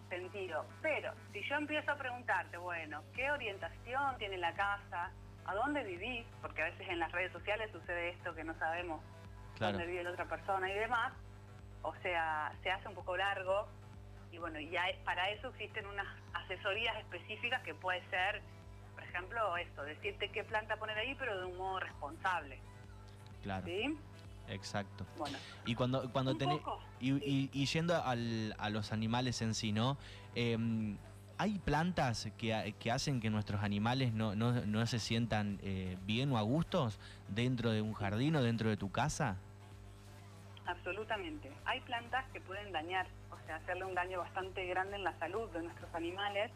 sentido. 0.09 0.65
Pero 0.81 1.13
si 1.31 1.43
yo 1.47 1.55
empiezo 1.55 1.91
a 1.91 1.95
preguntarte, 1.97 2.57
bueno, 2.57 3.03
¿qué 3.15 3.29
orientación 3.29 4.17
tiene 4.17 4.37
la 4.37 4.53
casa? 4.53 5.11
¿A 5.49 5.55
dónde 5.55 5.83
vivís? 5.83 6.25
Porque 6.43 6.61
a 6.61 6.65
veces 6.65 6.87
en 6.89 6.99
las 6.99 7.11
redes 7.11 7.31
sociales 7.31 7.71
sucede 7.71 8.09
esto 8.09 8.35
que 8.35 8.43
no 8.43 8.53
sabemos 8.59 9.01
Claro. 9.57 9.73
dónde 9.79 9.87
vive 9.91 10.03
la 10.03 10.11
otra 10.11 10.25
persona 10.25 10.69
y 10.69 10.75
demás. 10.75 11.11
O 11.81 11.93
sea, 12.03 12.53
se 12.61 12.69
hace 12.69 12.87
un 12.87 12.93
poco 12.93 13.17
largo 13.17 13.67
y 14.31 14.37
bueno, 14.37 14.59
ya 14.59 14.83
para 15.03 15.27
eso 15.31 15.47
existen 15.47 15.87
unas 15.87 16.05
asesorías 16.33 16.95
específicas 16.97 17.63
que 17.63 17.73
puede 17.73 18.07
ser, 18.11 18.43
por 18.93 19.03
ejemplo, 19.03 19.57
esto, 19.57 19.81
decirte 19.83 20.29
qué 20.29 20.43
planta 20.43 20.77
poner 20.77 20.97
ahí, 20.99 21.15
pero 21.17 21.39
de 21.39 21.45
un 21.45 21.57
modo 21.57 21.79
responsable. 21.79 22.59
Claro, 23.41 23.65
¿Sí? 23.65 23.97
exacto. 24.49 25.03
Bueno, 25.17 25.37
Y 25.65 25.73
cuando, 25.73 26.11
cuando 26.11 26.37
tenés... 26.37 26.61
Y, 26.99 27.13
y- 27.27 27.49
y 27.53 27.65
yendo 27.65 27.95
al- 28.03 28.53
a 28.59 28.69
los 28.69 28.91
animales 28.91 29.41
en 29.41 29.55
sí, 29.55 29.71
¿no? 29.71 29.97
Em, 30.35 30.97
¿Hay 31.41 31.57
plantas 31.57 32.27
que, 32.37 32.75
que 32.81 32.91
hacen 32.91 33.21
que 33.21 33.29
nuestros 33.29 33.63
animales 33.63 34.11
no, 34.11 34.35
no- 34.35 34.51
no 34.65 34.85
se 34.85 34.99
sientan 34.99 35.57
eh, 35.63 35.97
bien 36.01 36.33
o 36.33 36.37
a 36.37 36.41
gustos 36.41 36.99
dentro 37.29 37.71
de 37.71 37.81
un 37.81 37.93
jardín 37.93 38.35
o 38.35 38.43
dentro 38.43 38.67
de 38.69 38.75
tu 38.75 38.91
casa? 38.91 39.37
Absolutamente. 40.65 41.49
Hay 41.63 41.79
plantas 41.79 42.25
que 42.33 42.41
pueden 42.41 42.73
dañar, 42.73 43.07
o 43.31 43.37
sea, 43.45 43.55
hacerle 43.55 43.85
un 43.85 43.95
daño 43.95 44.19
bastante 44.19 44.65
grande 44.67 44.97
en 44.97 45.05
la 45.05 45.17
salud 45.17 45.49
de 45.51 45.63
nuestros 45.63 45.95
animales. 45.95 46.51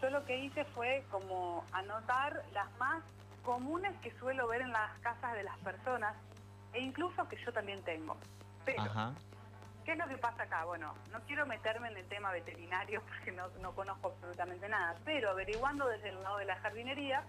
Yo 0.00 0.10
lo 0.10 0.24
que 0.24 0.44
hice 0.44 0.64
fue 0.66 1.04
como 1.10 1.64
anotar 1.72 2.40
las 2.54 2.68
más 2.78 3.02
comunes 3.44 3.92
que 4.00 4.12
suelo 4.20 4.46
ver 4.46 4.60
en 4.62 4.70
las 4.70 4.96
casas 5.00 5.34
de 5.34 5.42
las 5.42 5.58
personas 5.58 6.14
e 6.72 6.78
incluso 6.80 7.28
que 7.28 7.36
yo 7.44 7.52
también 7.52 7.82
tengo. 7.82 8.16
Pero 8.64 8.82
Ajá, 8.82 9.12
¿Qué 9.88 9.92
es 9.92 9.98
lo 9.98 10.06
que 10.06 10.18
pasa 10.18 10.42
acá? 10.42 10.66
Bueno, 10.66 10.94
no 11.10 11.20
quiero 11.22 11.46
meterme 11.46 11.88
en 11.88 11.96
el 11.96 12.06
tema 12.08 12.30
veterinario 12.30 13.00
porque 13.08 13.32
no, 13.32 13.48
no 13.62 13.74
conozco 13.74 14.08
absolutamente 14.08 14.68
nada, 14.68 14.94
pero 15.02 15.30
averiguando 15.30 15.88
desde 15.88 16.10
el 16.10 16.22
lado 16.22 16.36
de 16.36 16.44
la 16.44 16.56
jardinería, 16.56 17.22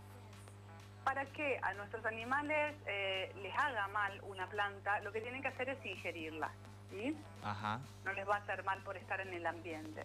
para 1.06 1.24
que 1.28 1.58
a 1.62 1.74
nuestros 1.76 2.06
animales 2.06 2.76
eh, 2.86 3.34
les 3.42 3.58
haga 3.58 3.88
mal 3.88 4.20
una 4.24 4.46
planta, 4.48 5.00
lo 5.00 5.14
que 5.14 5.22
tienen 5.22 5.42
que 5.42 5.48
hacer 5.48 5.70
es 5.70 5.86
ingerirla, 5.86 6.52
¿sí? 6.90 7.16
Ajá. 7.44 7.80
No 8.04 8.12
les 8.12 8.28
va 8.28 8.36
a 8.36 8.40
hacer 8.40 8.62
mal 8.66 8.84
por 8.84 8.98
estar 8.98 9.22
en 9.22 9.34
el 9.34 9.46
ambiente. 9.48 10.04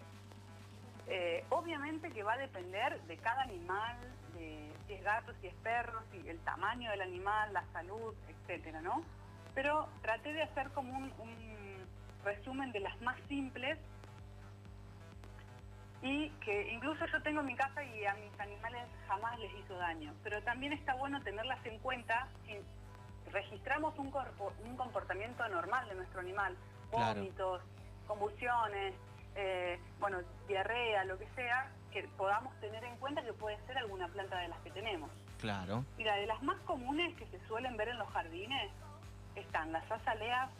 Eh, 1.08 1.44
obviamente 1.50 2.12
que 2.12 2.22
va 2.22 2.34
a 2.34 2.38
depender 2.38 3.00
de 3.00 3.16
cada 3.16 3.42
animal, 3.42 3.96
de 4.34 4.72
si 4.86 4.92
es 4.92 5.02
gato, 5.02 5.32
si 5.40 5.48
es 5.48 5.54
perro, 5.56 6.04
si 6.12 6.28
el 6.28 6.38
tamaño 6.44 6.88
del 6.92 7.00
animal, 7.00 7.52
la 7.52 7.64
salud, 7.72 8.14
etcétera, 8.28 8.80
¿no? 8.80 9.02
Pero 9.56 9.88
traté 10.02 10.32
de 10.32 10.44
hacer 10.44 10.70
como 10.70 10.96
un, 10.96 11.12
un 11.18 11.63
resumen 12.24 12.72
de 12.72 12.80
las 12.80 13.00
más 13.02 13.16
simples 13.28 13.78
y 16.02 16.28
que 16.44 16.72
incluso 16.72 17.06
yo 17.06 17.22
tengo 17.22 17.40
en 17.40 17.46
mi 17.46 17.54
casa 17.56 17.82
y 17.82 18.04
a 18.04 18.14
mis 18.14 18.38
animales 18.38 18.86
jamás 19.08 19.38
les 19.38 19.52
hizo 19.54 19.74
daño. 19.76 20.12
Pero 20.22 20.42
también 20.42 20.72
está 20.72 20.94
bueno 20.94 21.22
tenerlas 21.22 21.64
en 21.64 21.78
cuenta 21.78 22.28
si 22.46 22.56
registramos 23.30 23.98
un, 23.98 24.10
corpo- 24.10 24.52
un 24.64 24.76
comportamiento 24.76 25.46
normal 25.48 25.88
de 25.88 25.94
nuestro 25.94 26.20
animal, 26.20 26.56
Claro. 26.90 27.20
vómitos, 27.20 27.62
convulsiones, 28.06 28.94
eh, 29.34 29.80
bueno, 29.98 30.18
diarrea, 30.46 31.04
lo 31.04 31.18
que 31.18 31.26
sea, 31.34 31.70
que 31.90 32.02
podamos 32.16 32.54
tener 32.60 32.84
en 32.84 32.96
cuenta 32.98 33.22
que 33.24 33.32
puede 33.32 33.56
ser 33.66 33.78
alguna 33.78 34.06
planta 34.08 34.38
de 34.38 34.48
las 34.48 34.58
que 34.60 34.70
tenemos. 34.70 35.10
Claro. 35.40 35.84
Mira, 35.96 36.14
de 36.16 36.26
las 36.26 36.42
más 36.42 36.60
comunes 36.60 37.16
que 37.16 37.26
se 37.26 37.40
suelen 37.46 37.76
ver 37.76 37.88
en 37.88 37.98
los 37.98 38.08
jardines 38.10 38.70
están 39.34 39.72
las 39.72 39.90
azaleas, 39.90 40.50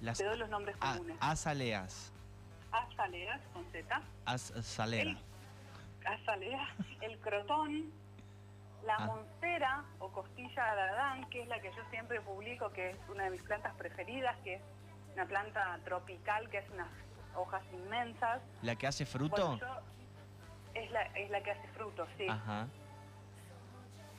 Las 0.00 0.18
te 0.18 0.24
doy 0.24 0.38
los 0.38 0.48
nombres 0.48 0.76
a- 0.80 0.92
comunes, 0.94 1.16
azaleas. 1.20 2.12
azaleas 2.72 3.40
con 3.52 3.64
Z, 3.72 4.02
Azalea. 4.26 5.16
Azalea, 6.04 6.68
el 7.00 7.18
crotón, 7.20 7.90
la 8.84 8.96
Ah. 8.96 9.06
montera 9.06 9.84
o 9.98 10.08
costilla 10.10 10.74
de 10.74 10.80
Adán, 10.82 11.30
que 11.30 11.42
es 11.42 11.48
la 11.48 11.60
que 11.60 11.72
yo 11.72 11.82
siempre 11.90 12.20
publico, 12.20 12.70
que 12.72 12.90
es 12.90 12.96
una 13.08 13.24
de 13.24 13.30
mis 13.30 13.42
plantas 13.42 13.74
preferidas, 13.76 14.36
que 14.44 14.54
es 14.56 14.62
una 15.14 15.24
planta 15.26 15.78
tropical 15.84 16.50
que 16.50 16.58
hace 16.58 16.70
unas 16.72 16.88
hojas 17.36 17.62
inmensas. 17.72 18.42
¿La 18.62 18.76
que 18.76 18.86
hace 18.86 19.06
fruto? 19.06 19.36
Bueno, 19.48 19.58
yo- 19.60 19.80
es, 20.80 20.90
la, 20.90 21.02
es 21.02 21.30
la 21.30 21.42
que 21.42 21.52
hace 21.52 21.68
frutos, 21.68 22.08
sí. 22.18 22.26
Ajá. 22.28 22.66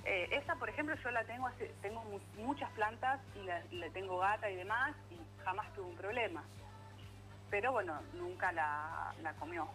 Eh, 0.06 0.30
esa, 0.32 0.56
por 0.56 0.70
ejemplo, 0.70 0.96
yo 0.96 1.12
la 1.12 1.24
tengo 1.26 1.48
hace, 1.48 1.68
tengo 1.82 2.02
mu- 2.04 2.20
muchas 2.44 2.70
plantas 2.72 3.20
y 3.36 3.44
la, 3.44 3.60
le 3.72 3.90
tengo 3.90 4.18
gata 4.20 4.50
y 4.50 4.56
demás 4.56 4.96
y 5.10 5.15
jamás 5.46 5.72
tuve 5.74 5.86
un 5.88 5.96
problema. 5.96 6.44
Pero 7.50 7.72
bueno, 7.72 8.02
nunca 8.14 8.52
la, 8.52 9.14
la 9.22 9.34
comió. 9.34 9.68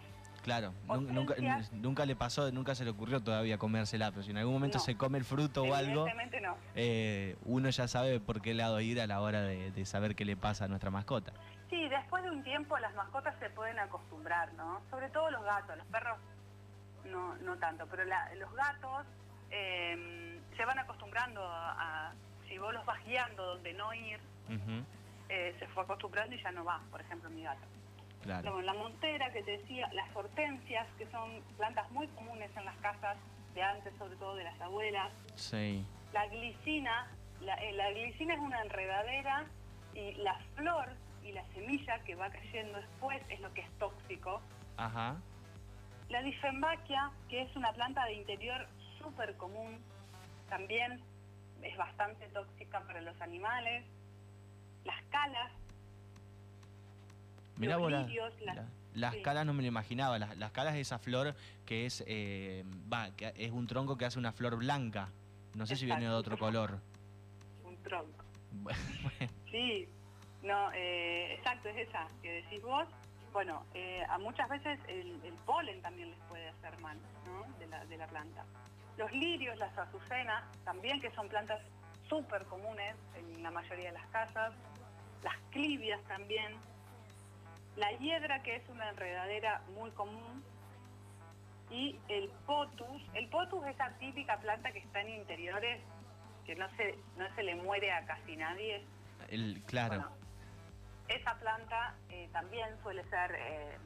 Claro, 0.42 0.72
nun- 0.88 1.06
nunca, 1.12 1.34
nunca 1.72 2.06
le 2.06 2.16
pasó, 2.16 2.50
nunca 2.50 2.74
se 2.74 2.84
le 2.84 2.90
ocurrió 2.90 3.20
todavía 3.22 3.58
comérsela, 3.58 4.10
pero 4.10 4.22
si 4.22 4.30
en 4.30 4.38
algún 4.38 4.54
momento 4.54 4.78
No. 4.78 4.84
se 4.84 4.96
come 4.96 5.18
el 5.18 5.24
fruto 5.24 5.62
o 5.62 5.74
algo, 5.74 6.06
no. 6.06 6.56
eh, 6.74 7.36
uno 7.44 7.68
ya 7.68 7.86
sabe 7.88 8.20
por 8.20 8.40
qué 8.40 8.54
lado 8.54 8.80
ir 8.80 9.00
a 9.02 9.06
la 9.06 9.20
hora 9.20 9.42
de, 9.42 9.70
de 9.70 9.84
saber 9.84 10.14
qué 10.16 10.24
le 10.24 10.36
pasa 10.36 10.64
a 10.64 10.68
nuestra 10.68 10.90
mascota. 10.90 11.32
Sí, 11.68 11.88
después 11.90 12.24
de 12.24 12.30
un 12.30 12.42
tiempo 12.42 12.78
las 12.78 12.94
mascotas 12.94 13.34
se 13.38 13.50
pueden 13.50 13.78
acostumbrar, 13.78 14.52
¿no? 14.54 14.80
Sobre 14.90 15.10
todo 15.10 15.30
los 15.30 15.42
gatos, 15.44 15.76
los 15.76 15.86
perros 15.88 16.18
no, 17.04 17.36
no 17.36 17.56
tanto, 17.58 17.86
pero 17.90 18.04
la- 18.06 18.34
los 18.36 18.52
gatos 18.54 19.06
eh, 19.50 20.40
se 20.56 20.64
van 20.64 20.78
acostumbrando 20.78 21.42
a, 21.46 22.08
a- 22.08 22.14
si 22.48 22.56
vos 22.58 22.72
los 22.72 22.84
vas 22.86 22.98
guiando 23.04 23.44
donde 23.44 23.74
no 23.74 23.92
ir, 23.92 24.18
eh, 25.30 25.54
se 25.58 25.66
fue 25.68 25.84
acostumbrando 25.84 26.34
y 26.34 26.42
ya 26.42 26.50
no 26.50 26.64
va, 26.64 26.80
por 26.90 27.00
ejemplo, 27.00 27.30
mi 27.30 27.42
gato. 27.44 27.66
Claro. 28.22 28.42
Luego, 28.42 28.62
la 28.62 28.74
montera 28.74 29.32
que 29.32 29.42
te 29.42 29.52
decía, 29.58 29.88
las 29.92 30.14
hortensias, 30.14 30.86
que 30.98 31.06
son 31.06 31.40
plantas 31.56 31.90
muy 31.92 32.06
comunes 32.08 32.50
en 32.56 32.64
las 32.64 32.76
casas 32.78 33.16
de 33.54 33.62
antes, 33.62 33.94
sobre 33.96 34.16
todo 34.16 34.34
de 34.34 34.44
las 34.44 34.60
abuelas. 34.60 35.12
Sí. 35.36 35.86
La 36.12 36.26
glicina, 36.26 37.08
la, 37.40 37.54
eh, 37.54 37.72
la 37.72 37.90
glicina 37.92 38.34
es 38.34 38.40
una 38.40 38.60
enredadera 38.60 39.46
y 39.94 40.12
la 40.14 40.38
flor 40.56 40.88
y 41.24 41.32
la 41.32 41.44
semilla 41.54 41.98
que 42.00 42.14
va 42.14 42.28
cayendo 42.30 42.78
después 42.78 43.22
es 43.28 43.40
lo 43.40 43.52
que 43.54 43.62
es 43.62 43.70
tóxico. 43.78 44.40
Ajá. 44.76 45.16
La 46.08 46.22
difembaquia, 46.22 47.10
que 47.28 47.42
es 47.42 47.56
una 47.56 47.72
planta 47.72 48.04
de 48.06 48.14
interior 48.14 48.66
súper 48.98 49.36
común, 49.36 49.78
también 50.48 51.00
es 51.62 51.76
bastante 51.76 52.26
tóxica 52.28 52.80
para 52.80 53.00
los 53.00 53.20
animales. 53.20 53.84
Las 54.84 55.02
calas, 55.10 55.52
Mirá 57.56 57.76
Los 57.76 57.90
lirios, 57.92 58.32
las- 58.40 58.56
la- 58.56 58.64
las 58.94 59.14
sí. 59.14 59.22
calas 59.22 59.44
no 59.44 59.52
me 59.52 59.62
lo 59.62 59.68
imaginaba. 59.68 60.18
Las, 60.18 60.36
las 60.38 60.50
calas 60.50 60.74
es 60.74 60.80
esa 60.80 60.98
flor 60.98 61.34
que 61.66 61.84
es, 61.86 62.02
eh, 62.06 62.64
va, 62.92 63.14
que 63.14 63.32
es 63.36 63.50
un 63.52 63.66
tronco 63.66 63.98
que 63.98 64.06
hace 64.06 64.18
una 64.18 64.32
flor 64.32 64.56
blanca. 64.56 65.10
No 65.54 65.66
sé 65.66 65.76
si 65.76 65.84
viene 65.84 66.02
de 66.04 66.10
otro 66.10 66.38
color. 66.38 66.78
un 67.64 67.76
tronco. 67.82 68.24
Bueno, 68.52 68.78
Sí, 69.50 69.88
no, 70.42 70.72
eh, 70.72 71.34
exacto, 71.34 71.68
es 71.68 71.86
esa 71.88 72.08
que 72.22 72.32
decís 72.42 72.60
vos. 72.62 72.88
Bueno, 73.32 73.64
eh, 73.74 74.02
a 74.08 74.18
muchas 74.18 74.48
veces 74.48 74.80
el, 74.88 75.20
el 75.24 75.34
polen 75.46 75.80
también 75.82 76.10
les 76.10 76.18
puede 76.28 76.48
hacer 76.48 76.76
mal, 76.80 76.98
¿no? 77.26 77.46
De 77.60 77.66
la, 77.68 77.84
de 77.84 77.96
la 77.96 78.06
planta. 78.08 78.44
Los 78.96 79.12
lirios, 79.12 79.56
las 79.58 79.76
azucenas, 79.78 80.42
también 80.64 81.00
que 81.00 81.10
son 81.12 81.28
plantas 81.28 81.60
súper 82.10 82.44
comunes 82.46 82.96
en 83.14 83.42
la 83.42 83.50
mayoría 83.50 83.92
de 83.92 83.98
las 83.98 84.06
casas. 84.08 84.52
Las 85.22 85.36
clivias 85.50 86.02
también. 86.02 86.56
La 87.76 87.90
hiedra, 87.92 88.42
que 88.42 88.56
es 88.56 88.68
una 88.68 88.90
enredadera 88.90 89.62
muy 89.74 89.90
común. 89.92 90.44
Y 91.70 91.98
el 92.08 92.28
potus. 92.46 93.02
El 93.14 93.28
potus 93.28 93.64
es 93.66 93.78
la 93.78 93.90
típica 93.98 94.36
planta 94.38 94.72
que 94.72 94.80
está 94.80 95.00
en 95.00 95.10
interiores, 95.10 95.80
que 96.44 96.56
no 96.56 96.68
se, 96.76 96.98
no 97.16 97.32
se 97.36 97.44
le 97.44 97.54
muere 97.54 97.92
a 97.92 98.04
casi 98.04 98.36
nadie. 98.36 98.84
el, 99.28 99.62
claro. 99.66 100.00
Bueno, 100.00 100.10
esa 101.08 101.38
planta 101.38 101.94
eh, 102.08 102.28
también 102.32 102.68
suele 102.82 103.04
ser, 103.08 103.36
eh, 103.36 103.78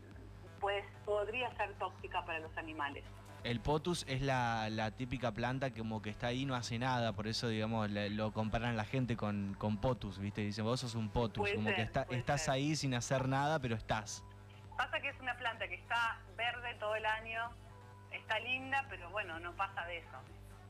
pues 0.61 0.85
podría 1.05 1.55
ser 1.57 1.75
tóxica 1.75 2.25
para 2.25 2.39
los 2.39 2.57
animales. 2.57 3.05
El 3.45 3.61
potus 3.61 4.05
es 4.09 4.23
la, 4.23 4.71
la 4.71 4.91
típica 4.91 5.31
planta 5.33 5.71
que 5.71 5.79
como 5.81 6.01
que 6.01 6.09
está 6.09 6.29
ahí 6.29 6.43
y 6.43 6.47
no 6.47 6.55
hace 6.55 6.79
nada, 6.79 7.13
por 7.13 7.27
eso 7.29 7.49
digamos 7.49 7.91
le- 7.91 8.09
lo 8.09 8.33
comparan 8.33 8.75
la 8.77 8.85
gente 8.87 9.17
con, 9.19 9.55
con 9.59 9.77
potus, 9.77 10.19
¿viste? 10.19 10.41
Dicen, 10.41 10.65
vos 10.65 10.81
sos 10.81 10.95
un 10.95 11.11
potus, 11.11 11.43
Puede 11.43 11.55
como 11.57 11.75
que 11.75 11.83
está- 11.83 12.07
estás 12.11 12.43
ser. 12.47 12.55
ahí 12.55 12.75
sin 12.75 12.95
hacer 12.95 13.29
nada, 13.29 13.59
pero 13.59 13.77
estás. 13.77 14.25
Pasa 14.79 14.99
que 14.99 15.11
es 15.11 15.21
una 15.21 15.37
planta 15.37 15.69
que 15.69 15.75
está 15.75 16.19
verde 16.37 16.75
todo 16.81 16.97
el 16.97 17.05
año, 17.05 17.51
está 18.13 18.39
linda, 18.41 18.87
pero 18.89 19.11
bueno, 19.11 19.39
no 19.39 19.53
pasa 19.53 19.85
de 19.85 19.99
eso. 19.99 20.09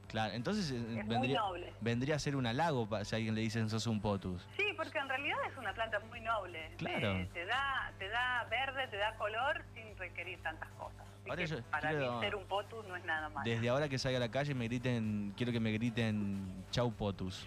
Claro, 0.09 0.35
entonces 0.35 0.71
eh, 0.73 0.99
Es 1.01 1.07
vendría, 1.09 1.43
vendría 1.81 2.17
a 2.17 2.19
ser 2.19 2.35
un 2.37 2.47
halago 2.47 2.89
si 3.05 3.15
a 3.15 3.19
alguien 3.19 3.35
le 3.37 3.41
dicen 3.41 3.71
sos 3.71 3.87
un 3.87 4.01
potus. 4.01 4.45
Sí, 4.57 4.65
porque 4.77 4.99
en 4.99 5.09
realidad 5.09 5.39
es 5.51 5.57
una 5.57 5.73
planta 5.73 6.01
muy 6.11 6.21
noble. 6.21 6.73
Claro. 6.77 7.13
Eh, 7.13 7.31
te, 7.33 7.47
da, 7.47 7.93
te 8.01 8.09
da 8.09 8.45
verde, 8.51 8.89
te 8.89 8.97
da 8.97 9.15
color 9.17 9.65
sin 9.75 9.97
requerir 9.97 10.43
tantas 10.43 10.69
cosas. 10.73 11.07
Ahora 11.29 11.45
yo 11.45 11.63
para 11.71 11.89
quiero- 11.91 12.13
mí 12.15 12.21
ser 12.21 12.35
un 12.37 12.45
potus 12.47 12.87
no 12.87 12.97
es 12.97 13.05
nada 13.05 13.29
más. 13.31 13.45
Desde 13.45 13.69
ahora 13.69 13.89
que 13.89 13.99
salga 13.99 14.19
a 14.19 14.21
la 14.21 14.31
calle 14.31 14.55
me 14.55 14.65
griten, 14.67 15.33
quiero 15.37 15.53
que 15.53 15.61
me 15.61 15.73
griten 15.73 16.65
chau 16.71 16.93
potus. 16.93 17.47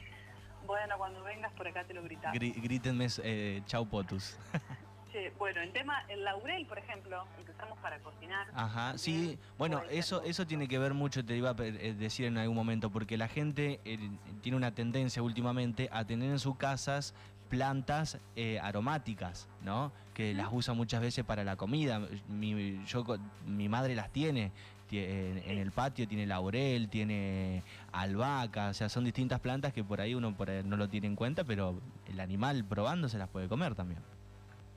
Bueno, 0.66 0.98
cuando 0.98 1.24
vengas 1.24 1.52
por 1.54 1.68
acá 1.68 1.84
te 1.86 1.94
lo 1.94 2.04
gritamos. 2.04 2.38
Gri- 2.38 2.60
grítenme 2.62 3.08
eh, 3.24 3.62
chau 3.66 3.88
potus. 3.88 4.38
Sí, 5.10 5.20
bueno, 5.40 5.62
el 5.62 5.72
tema, 5.72 6.04
el 6.10 6.24
laurel, 6.26 6.66
por 6.68 6.78
ejemplo, 6.78 7.24
usamos 7.50 7.80
para 7.80 7.98
cocinar. 8.00 8.46
Ajá, 8.54 8.98
sí, 8.98 9.40
bueno, 9.58 9.82
eso, 9.90 10.22
eso 10.22 10.46
tiene 10.46 10.68
que 10.68 10.78
ver 10.78 10.94
mucho, 10.94 11.26
te 11.26 11.36
iba 11.36 11.52
a 11.52 11.56
eh, 11.60 11.96
decir 11.98 12.26
en 12.26 12.38
algún 12.38 12.56
momento, 12.58 12.92
porque 12.92 13.18
la 13.18 13.30
gente 13.30 13.80
eh, 13.86 13.98
tiene 14.42 14.58
una 14.58 14.76
tendencia 14.76 15.24
últimamente 15.24 15.88
a 15.94 16.04
tener 16.06 16.30
en 16.30 16.40
sus 16.40 16.58
casas 16.58 17.16
plantas 17.50 18.20
eh, 18.36 18.60
aromáticas, 18.60 19.48
¿no? 19.62 19.92
Que 20.14 20.34
las 20.34 20.50
usa 20.52 20.74
muchas 20.74 21.02
veces 21.02 21.24
para 21.26 21.44
la 21.44 21.56
comida. 21.56 22.02
Mi, 22.28 22.84
yo, 22.86 23.04
mi 23.46 23.70
madre 23.70 23.96
las 23.96 24.10
tiene. 24.12 24.52
tie- 24.90 25.06
En, 25.08 25.38
en 25.52 25.58
el 25.58 25.72
patio 25.72 26.08
tiene 26.08 26.26
laurel, 26.26 26.90
tiene 26.90 27.64
albahaca, 27.92 28.70
o 28.70 28.74
sea, 28.74 28.90
son 28.90 29.04
distintas 29.04 29.40
plantas 29.40 29.74
que 29.74 29.84
por 29.84 30.00
ahí 30.02 30.16
uno 30.16 30.36
por 30.36 30.50
ahí 30.50 30.64
no 30.64 30.78
lo 30.78 30.88
tiene 30.90 31.08
en 31.08 31.16
cuenta, 31.16 31.44
pero 31.44 31.80
el 32.08 32.20
animal 32.20 32.64
probando 32.66 33.10
se 33.10 33.18
las 33.18 33.30
puede 33.30 33.48
comer 33.48 33.76
también. 33.76 34.02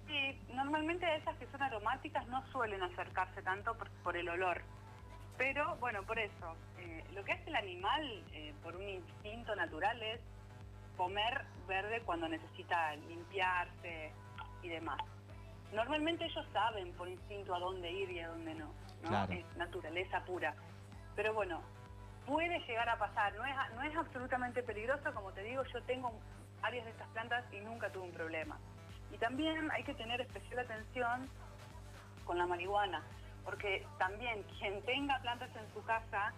Sí, 0.09 0.37
normalmente 0.55 1.07
esas 1.17 1.37
que 1.37 1.47
son 1.47 1.63
aromáticas 1.63 2.27
no 2.29 2.43
suelen 2.51 2.83
acercarse 2.83 3.41
tanto 3.43 3.75
por, 3.79 3.89
por 4.03 4.17
el 4.17 4.29
olor. 4.29 4.63
Pero 5.39 5.77
bueno, 5.77 6.03
por 6.03 6.19
eso, 6.19 6.55
eh, 6.79 7.03
lo 7.15 7.25
que 7.25 7.33
hace 7.33 7.49
el 7.49 7.57
animal 7.57 8.03
eh, 8.33 8.53
por 8.63 8.77
un 8.77 8.87
instinto 8.89 9.55
natural 9.57 10.03
es 10.03 10.21
comer 11.01 11.47
verde 11.67 12.03
cuando 12.05 12.29
necesita 12.29 12.95
limpiarse 13.09 14.13
y 14.63 14.69
demás. 14.69 15.01
Normalmente 15.73 16.27
ellos 16.27 16.47
saben 16.53 16.93
por 16.93 17.09
instinto 17.09 17.55
a 17.55 17.59
dónde 17.59 17.91
ir 17.91 18.11
y 18.11 18.21
a 18.21 18.29
dónde 18.29 18.55
no. 18.55 18.67
¿no? 18.67 19.09
Claro. 19.09 19.33
Es 19.33 19.57
naturaleza 19.57 20.23
pura. 20.27 20.55
Pero 21.17 21.33
bueno, 21.33 21.63
puede 22.27 22.59
llegar 22.67 22.87
a 22.91 22.99
pasar. 22.99 23.33
No 23.35 23.47
es, 23.47 23.57
no 23.77 23.83
es 23.83 23.97
absolutamente 23.97 24.63
peligroso, 24.63 25.15
como 25.15 25.33
te 25.33 25.43
digo, 25.43 25.65
yo 25.73 25.83
tengo 25.85 26.13
varias 26.61 26.85
de 26.85 26.91
estas 26.91 27.09
plantas 27.09 27.51
y 27.51 27.61
nunca 27.61 27.91
tuve 27.91 28.05
un 28.05 28.13
problema. 28.13 28.59
Y 29.11 29.17
también 29.17 29.71
hay 29.71 29.85
que 29.85 29.95
tener 29.95 30.21
especial 30.21 30.59
atención 30.59 31.31
con 32.27 32.37
la 32.37 32.47
marihuana, 32.47 33.03
porque 33.43 33.87
también 33.99 34.43
quien 34.59 34.83
tenga 34.83 35.19
plantas 35.23 35.49
en 35.57 35.73
su 35.73 35.83
casa, 35.83 36.35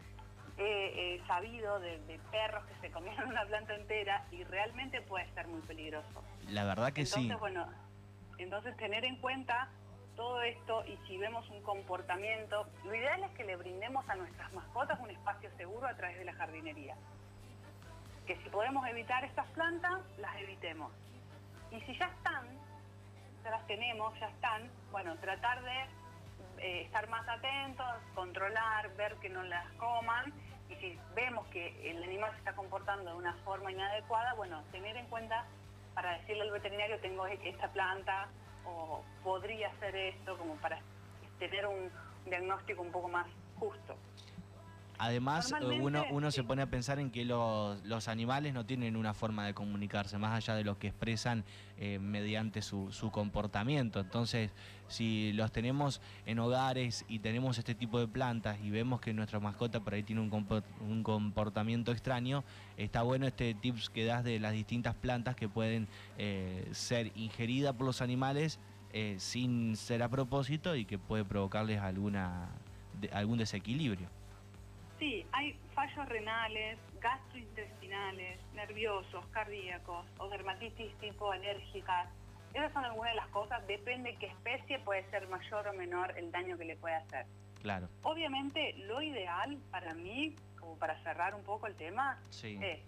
he 0.66 1.26
sabido 1.26 1.78
de, 1.80 1.98
de 2.06 2.18
perros 2.30 2.64
que 2.66 2.74
se 2.80 2.90
comieron 2.90 3.28
una 3.30 3.44
planta 3.46 3.74
entera 3.74 4.26
y 4.30 4.44
realmente 4.44 5.00
puede 5.02 5.28
ser 5.34 5.46
muy 5.46 5.60
peligroso. 5.62 6.22
La 6.48 6.64
verdad 6.64 6.92
que 6.92 7.02
Entonces, 7.02 7.32
sí. 7.32 7.38
bueno, 7.38 7.66
entonces 8.38 8.76
tener 8.76 9.04
en 9.04 9.16
cuenta 9.16 9.68
todo 10.16 10.42
esto 10.42 10.84
y 10.86 10.96
si 11.06 11.16
vemos 11.16 11.48
un 11.50 11.62
comportamiento, 11.62 12.66
lo 12.84 12.94
ideal 12.94 13.22
es 13.24 13.30
que 13.32 13.44
le 13.44 13.56
brindemos 13.56 14.08
a 14.08 14.14
nuestras 14.14 14.52
mascotas 14.52 14.98
un 15.00 15.10
espacio 15.10 15.50
seguro 15.56 15.86
a 15.86 15.94
través 15.94 16.18
de 16.18 16.24
la 16.24 16.34
jardinería. 16.34 16.96
Que 18.26 18.36
si 18.36 18.48
podemos 18.50 18.86
evitar 18.88 19.24
estas 19.24 19.46
plantas, 19.48 20.00
las 20.18 20.36
evitemos. 20.36 20.92
Y 21.70 21.80
si 21.80 21.96
ya 21.98 22.06
están, 22.06 22.46
ya 23.42 23.50
las 23.50 23.66
tenemos, 23.66 24.18
ya 24.20 24.28
están, 24.28 24.70
bueno, 24.90 25.16
tratar 25.16 25.62
de 25.62 25.80
eh, 26.58 26.82
estar 26.82 27.08
más 27.08 27.26
atentos, 27.28 27.86
controlar, 28.14 28.94
ver 28.96 29.16
que 29.16 29.28
no 29.28 29.42
las 29.42 29.66
coman 29.72 30.32
y 30.72 30.76
si 30.76 30.98
vemos 31.14 31.46
que 31.48 31.90
el 31.90 32.02
animal 32.02 32.30
se 32.32 32.38
está 32.38 32.54
comportando 32.54 33.10
de 33.10 33.16
una 33.16 33.34
forma 33.44 33.70
inadecuada, 33.70 34.34
bueno, 34.34 34.62
tener 34.72 34.96
en 34.96 35.06
cuenta 35.06 35.44
para 35.94 36.18
decirle 36.18 36.42
al 36.42 36.50
veterinario 36.50 36.98
tengo 37.00 37.26
e- 37.26 37.38
esta 37.44 37.68
planta 37.72 38.28
o 38.64 39.04
podría 39.22 39.68
hacer 39.68 39.94
esto 39.94 40.36
como 40.38 40.56
para 40.56 40.80
tener 41.38 41.66
un 41.66 41.90
diagnóstico 42.24 42.82
un 42.82 42.92
poco 42.92 43.08
más 43.08 43.26
justo. 43.56 43.96
Además, 45.02 45.52
eh, 45.72 45.80
uno, 46.12 46.30
se 46.30 46.44
pone 46.44 46.62
a 46.62 46.66
pensar 46.70 47.00
en 47.00 47.10
que 47.10 47.24
los, 47.24 47.84
los 47.84 48.06
animales 48.06 48.54
no 48.54 48.64
tienen 48.64 48.94
una 48.96 49.14
forma 49.14 49.44
de 49.44 49.52
comunicarse, 49.52 50.16
más 50.16 50.32
allá 50.32 50.54
de 50.54 50.62
lo 50.62 50.78
que 50.78 50.86
expresan 50.88 51.42
eh, 51.76 51.98
mediante 51.98 52.62
su, 52.62 52.92
su 52.92 53.10
comportamiento. 53.10 53.98
Entonces, 53.98 54.52
si 54.86 55.32
los 55.32 55.50
tenemos 55.50 56.00
en 56.24 56.38
hogares 56.38 57.04
y 57.08 57.18
tenemos 57.18 57.58
este 57.58 57.74
tipo 57.74 57.98
de 57.98 58.06
plantas 58.06 58.58
y 58.62 58.70
vemos 58.70 59.00
que 59.00 59.12
nuestra 59.12 59.40
mascota 59.40 59.80
por 59.80 59.94
ahí 59.94 60.04
tiene 60.04 60.20
un, 60.22 60.30
compor- 60.30 60.62
un 60.80 61.02
comportamiento 61.02 61.90
extraño, 61.90 62.44
está 62.76 63.02
bueno 63.02 63.26
este 63.26 63.54
tips 63.54 63.90
que 63.90 64.04
das 64.04 64.22
de 64.22 64.38
las 64.38 64.52
distintas 64.52 64.94
plantas 64.94 65.34
que 65.34 65.48
pueden 65.48 65.88
eh, 66.16 66.68
ser 66.70 67.10
ingeridas 67.16 67.74
por 67.74 67.86
los 67.86 68.02
animales 68.02 68.60
eh, 68.92 69.16
sin 69.18 69.74
ser 69.74 70.04
a 70.04 70.08
propósito 70.08 70.76
y 70.76 70.84
que 70.84 70.96
puede 70.98 71.24
provocarles 71.24 71.80
alguna, 71.80 72.50
de- 73.00 73.08
algún 73.08 73.38
desequilibrio. 73.38 74.08
Sí, 75.02 75.26
hay 75.32 75.58
fallos 75.74 76.08
renales, 76.08 76.78
gastrointestinales, 77.00 78.38
nerviosos, 78.54 79.26
cardíacos 79.32 80.06
o 80.18 80.28
dermatitis 80.28 80.94
tipo 81.00 81.32
alérgicas. 81.32 82.08
Esas 82.54 82.72
son 82.72 82.84
algunas 82.84 83.10
de 83.10 83.16
las 83.16 83.26
cosas, 83.30 83.66
depende 83.66 84.14
qué 84.20 84.26
especie 84.26 84.78
puede 84.78 85.02
ser 85.10 85.26
mayor 85.26 85.66
o 85.66 85.72
menor 85.72 86.16
el 86.16 86.30
daño 86.30 86.56
que 86.56 86.66
le 86.66 86.76
puede 86.76 86.94
hacer. 86.94 87.26
Claro, 87.60 87.88
Obviamente 88.02 88.74
lo 88.86 89.02
ideal 89.02 89.58
para 89.72 89.92
mí, 89.92 90.36
como 90.56 90.76
para 90.76 91.02
cerrar 91.02 91.34
un 91.34 91.42
poco 91.42 91.66
el 91.66 91.74
tema, 91.74 92.20
sí. 92.30 92.56
es 92.62 92.78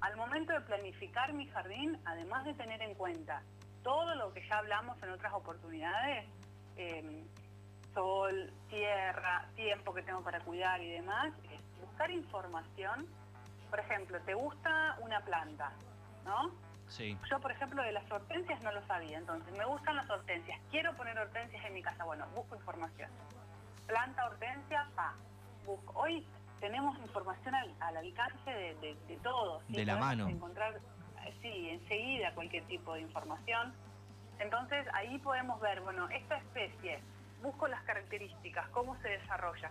al 0.00 0.16
momento 0.16 0.52
de 0.52 0.62
planificar 0.62 1.32
mi 1.34 1.46
jardín, 1.46 1.96
además 2.04 2.46
de 2.46 2.54
tener 2.54 2.82
en 2.82 2.94
cuenta 2.94 3.44
todo 3.84 4.16
lo 4.16 4.32
que 4.32 4.44
ya 4.48 4.58
hablamos 4.58 5.00
en 5.04 5.10
otras 5.10 5.32
oportunidades, 5.34 6.26
eh, 6.76 7.22
sol, 7.94 8.52
tierra, 8.68 9.46
tiempo 9.56 9.92
que 9.94 10.02
tengo 10.02 10.22
para 10.22 10.40
cuidar 10.40 10.80
y 10.82 10.90
demás, 10.90 11.32
es 11.50 11.60
buscar 11.80 12.10
información. 12.10 13.06
Por 13.68 13.80
ejemplo, 13.80 14.18
¿te 14.22 14.34
gusta 14.34 14.96
una 15.00 15.20
planta? 15.20 15.72
¿No? 16.24 16.50
Sí, 16.88 17.16
Yo, 17.30 17.38
por 17.40 17.52
ejemplo, 17.52 17.82
de 17.82 17.92
las 17.92 18.10
hortensias 18.10 18.60
no 18.62 18.72
lo 18.72 18.84
sabía, 18.86 19.18
entonces 19.18 19.52
me 19.56 19.64
gustan 19.64 19.94
las 19.94 20.10
hortensias, 20.10 20.60
quiero 20.70 20.92
poner 20.96 21.16
hortensias 21.18 21.64
en 21.64 21.74
mi 21.74 21.82
casa, 21.82 22.04
bueno, 22.04 22.26
busco 22.34 22.56
información. 22.56 23.08
Planta 23.86 24.26
hortensia, 24.26 24.88
pa, 24.96 25.14
busco. 25.64 25.92
Hoy 26.00 26.26
tenemos 26.58 26.98
información 26.98 27.54
al, 27.54 27.72
al 27.80 27.96
alcance 27.96 28.50
de, 28.50 28.74
de, 28.76 28.96
de 29.06 29.16
todos. 29.18 29.62
¿sí? 29.68 29.74
De 29.74 29.84
la 29.84 29.92
Podemos 29.98 30.16
mano. 30.16 30.28
encontrar, 30.28 30.74
eh, 31.24 31.34
sí, 31.42 31.70
enseguida 31.70 32.34
cualquier 32.34 32.64
tipo 32.64 32.94
de 32.94 33.02
información. 33.02 33.72
Entonces 34.40 34.86
ahí 34.92 35.16
podemos 35.18 35.60
ver, 35.60 35.80
bueno, 35.82 36.08
esta 36.08 36.38
especie, 36.38 37.00
busco 37.42 37.68
las 37.68 37.82
características, 37.84 38.68
cómo 38.70 38.96
se 39.02 39.08
desarrolla. 39.08 39.70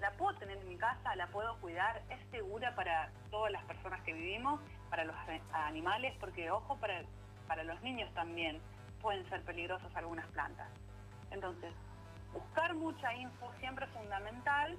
La 0.00 0.10
puedo 0.12 0.36
tener 0.38 0.56
en 0.56 0.68
mi 0.68 0.76
casa, 0.76 1.14
la 1.16 1.26
puedo 1.26 1.56
cuidar, 1.60 2.02
es 2.08 2.18
segura 2.30 2.74
para 2.74 3.10
todas 3.30 3.52
las 3.52 3.62
personas 3.64 4.00
que 4.02 4.14
vivimos, 4.14 4.60
para 4.88 5.04
los 5.04 5.16
animales, 5.52 6.14
porque 6.18 6.50
ojo, 6.50 6.76
para, 6.78 7.02
para 7.46 7.64
los 7.64 7.80
niños 7.82 8.12
también 8.14 8.60
pueden 9.00 9.28
ser 9.28 9.42
peligrosas 9.42 9.94
algunas 9.94 10.26
plantas. 10.28 10.68
Entonces, 11.30 11.72
buscar 12.32 12.74
mucha 12.74 13.12
info 13.14 13.52
siempre 13.58 13.86
es 13.86 13.92
fundamental 13.92 14.78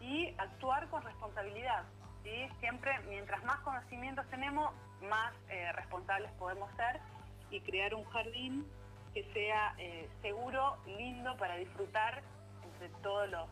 y 0.00 0.34
actuar 0.38 0.88
con 0.88 1.02
responsabilidad. 1.02 1.84
¿sí? 2.22 2.48
Siempre, 2.60 2.98
mientras 3.08 3.42
más 3.44 3.58
conocimientos 3.60 4.26
tenemos, 4.30 4.72
más 5.02 5.34
eh, 5.48 5.70
responsables 5.72 6.30
podemos 6.32 6.70
ser 6.76 7.00
y 7.50 7.60
crear 7.60 7.94
un 7.94 8.04
jardín 8.04 8.66
que 9.14 9.24
sea 9.32 9.74
eh, 9.78 10.08
seguro, 10.22 10.76
lindo 10.86 11.36
para 11.36 11.56
disfrutar 11.56 12.22
entre 12.64 12.88
todos 13.02 13.28
los, 13.30 13.48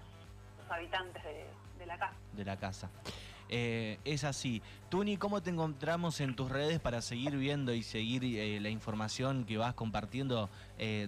los 0.59 0.71
habitantes 0.71 1.23
de, 1.23 1.47
de 1.79 1.87
la 1.87 1.99
casa. 1.99 2.17
de 2.33 2.45
la 2.45 2.57
casa. 2.57 2.91
Eh, 3.53 3.99
es 4.05 4.23
así. 4.23 4.63
Tuni, 4.91 5.17
¿cómo 5.17 5.43
te 5.43 5.51
encontramos 5.51 6.21
en 6.21 6.37
tus 6.37 6.49
redes 6.51 6.79
para 6.79 7.03
seguir 7.03 7.37
viendo 7.37 7.75
y 7.75 7.83
seguir 7.83 8.23
eh, 8.25 8.61
la 8.61 8.69
información 8.69 9.45
que 9.45 9.57
vas 9.59 9.75
compartiendo 9.75 10.49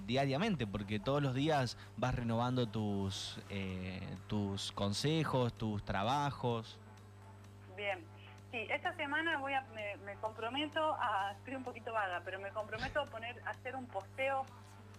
diariamente? 0.06 0.66
Porque 0.66 0.98
todos 0.98 1.22
los 1.22 1.34
días 1.34 1.78
vas 1.96 2.16
renovando 2.16 2.66
tus, 2.66 3.38
eh, 3.48 4.00
tus 4.26 4.72
consejos, 4.72 5.52
tus 5.56 5.84
trabajos. 5.84 6.80
Bien. 7.76 8.04
Sí, 8.52 8.66
esta 8.68 8.94
semana 8.96 9.38
voy 9.38 9.54
a, 9.54 9.62
me, 9.74 9.96
me 10.04 10.14
comprometo 10.16 10.94
a, 11.00 11.32
estoy 11.38 11.54
un 11.54 11.64
poquito 11.64 11.90
vaga, 11.94 12.20
pero 12.22 12.38
me 12.38 12.50
comprometo 12.50 13.00
a 13.00 13.06
poner, 13.06 13.34
a 13.46 13.50
hacer 13.50 13.74
un 13.74 13.86
posteo 13.86 14.44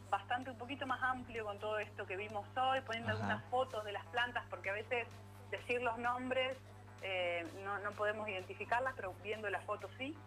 bastante, 0.10 0.50
un 0.50 0.58
poquito 0.58 0.88
más 0.88 1.02
amplio 1.04 1.46
con 1.46 1.60
todo 1.60 1.78
esto 1.78 2.08
que 2.08 2.18
vimos 2.18 2.48
hoy, 2.58 2.82
poniendo 2.82 3.12
Ajá. 3.12 3.20
algunas 3.20 3.44
fotos 3.52 3.86
de 3.86 3.92
las 3.92 4.04
plantas, 4.08 4.44
porque 4.50 4.72
a 4.72 4.74
veces 4.74 5.08
decir 5.52 5.84
los 5.84 6.00
nombres 6.00 6.58
eh, 7.04 7.46
no, 7.63 7.78
no 7.78 7.92
podemos 7.92 8.28
identificarlas, 8.28 8.96
pero 8.96 9.13
viendo 9.22 9.48
las 9.52 9.63
fotos 9.66 9.92
sí. 10.00 10.18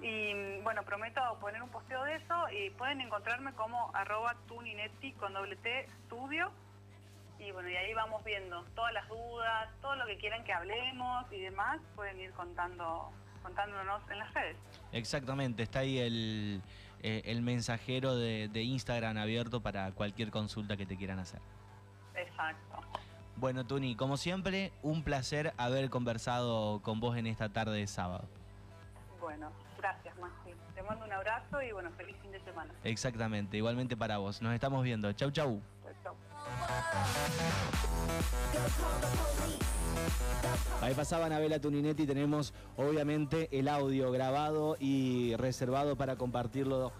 Y 0.00 0.60
bueno, 0.62 0.82
prometo 0.82 1.20
poner 1.40 1.62
un 1.62 1.68
posteo 1.68 2.04
de 2.04 2.16
eso 2.16 2.48
y 2.50 2.70
pueden 2.70 3.02
encontrarme 3.02 3.52
como 3.52 3.90
arroba 3.94 4.34
tuninetti 4.48 5.12
con 5.12 5.34
doble 5.34 5.56
T 5.56 5.80
estudio. 5.80 6.50
Y 7.38 7.52
bueno, 7.52 7.68
y 7.68 7.76
ahí 7.76 7.92
vamos 7.94 8.24
viendo 8.24 8.62
todas 8.74 8.92
las 8.92 9.08
dudas, 9.08 9.68
todo 9.80 9.96
lo 9.96 10.06
que 10.06 10.16
quieran 10.18 10.42
que 10.44 10.52
hablemos 10.52 11.30
y 11.30 11.40
demás, 11.40 11.80
pueden 11.94 12.18
ir 12.20 12.32
contando, 12.32 13.10
contándonos 13.42 14.02
en 14.10 14.18
las 14.18 14.32
redes. 14.34 14.56
Exactamente, 14.92 15.62
está 15.62 15.80
ahí 15.80 15.98
el, 15.98 16.62
eh, 17.02 17.22
el 17.26 17.42
mensajero 17.42 18.16
de, 18.16 18.48
de 18.48 18.62
Instagram 18.62 19.18
abierto 19.18 19.60
para 19.60 19.92
cualquier 19.92 20.30
consulta 20.30 20.76
que 20.76 20.86
te 20.86 20.96
quieran 20.96 21.18
hacer. 21.18 21.40
Exacto. 22.14 22.80
Bueno, 23.36 23.66
Tuni, 23.66 23.96
como 23.96 24.16
siempre, 24.16 24.72
un 24.82 25.02
placer 25.02 25.52
haber 25.58 25.90
conversado 25.90 26.80
con 26.80 27.00
vos 27.00 27.18
en 27.18 27.26
esta 27.26 27.50
tarde 27.50 27.78
de 27.78 27.86
sábado. 27.86 28.26
Bueno, 29.20 29.52
gracias 29.76 30.16
Maxi. 30.16 30.52
Te 30.74 30.82
mando 30.82 31.04
un 31.04 31.12
abrazo 31.12 31.60
y 31.60 31.70
bueno, 31.72 31.90
feliz 31.98 32.16
fin 32.22 32.32
de 32.32 32.40
semana. 32.40 32.72
Exactamente, 32.82 33.58
igualmente 33.58 33.94
para 33.94 34.16
vos. 34.16 34.40
Nos 34.40 34.54
estamos 34.54 34.82
viendo. 34.82 35.12
Chau, 35.12 35.30
chau. 35.30 35.60
Ahí 40.82 40.94
pasaba 40.94 41.26
Anabela 41.26 41.58
Tuninetti, 41.58 42.06
tenemos 42.06 42.54
obviamente 42.76 43.48
el 43.50 43.66
audio 43.66 44.12
grabado 44.12 44.76
y 44.78 45.34
reservado 45.36 45.96
para 45.96 46.16
compartirlo. 46.16 46.92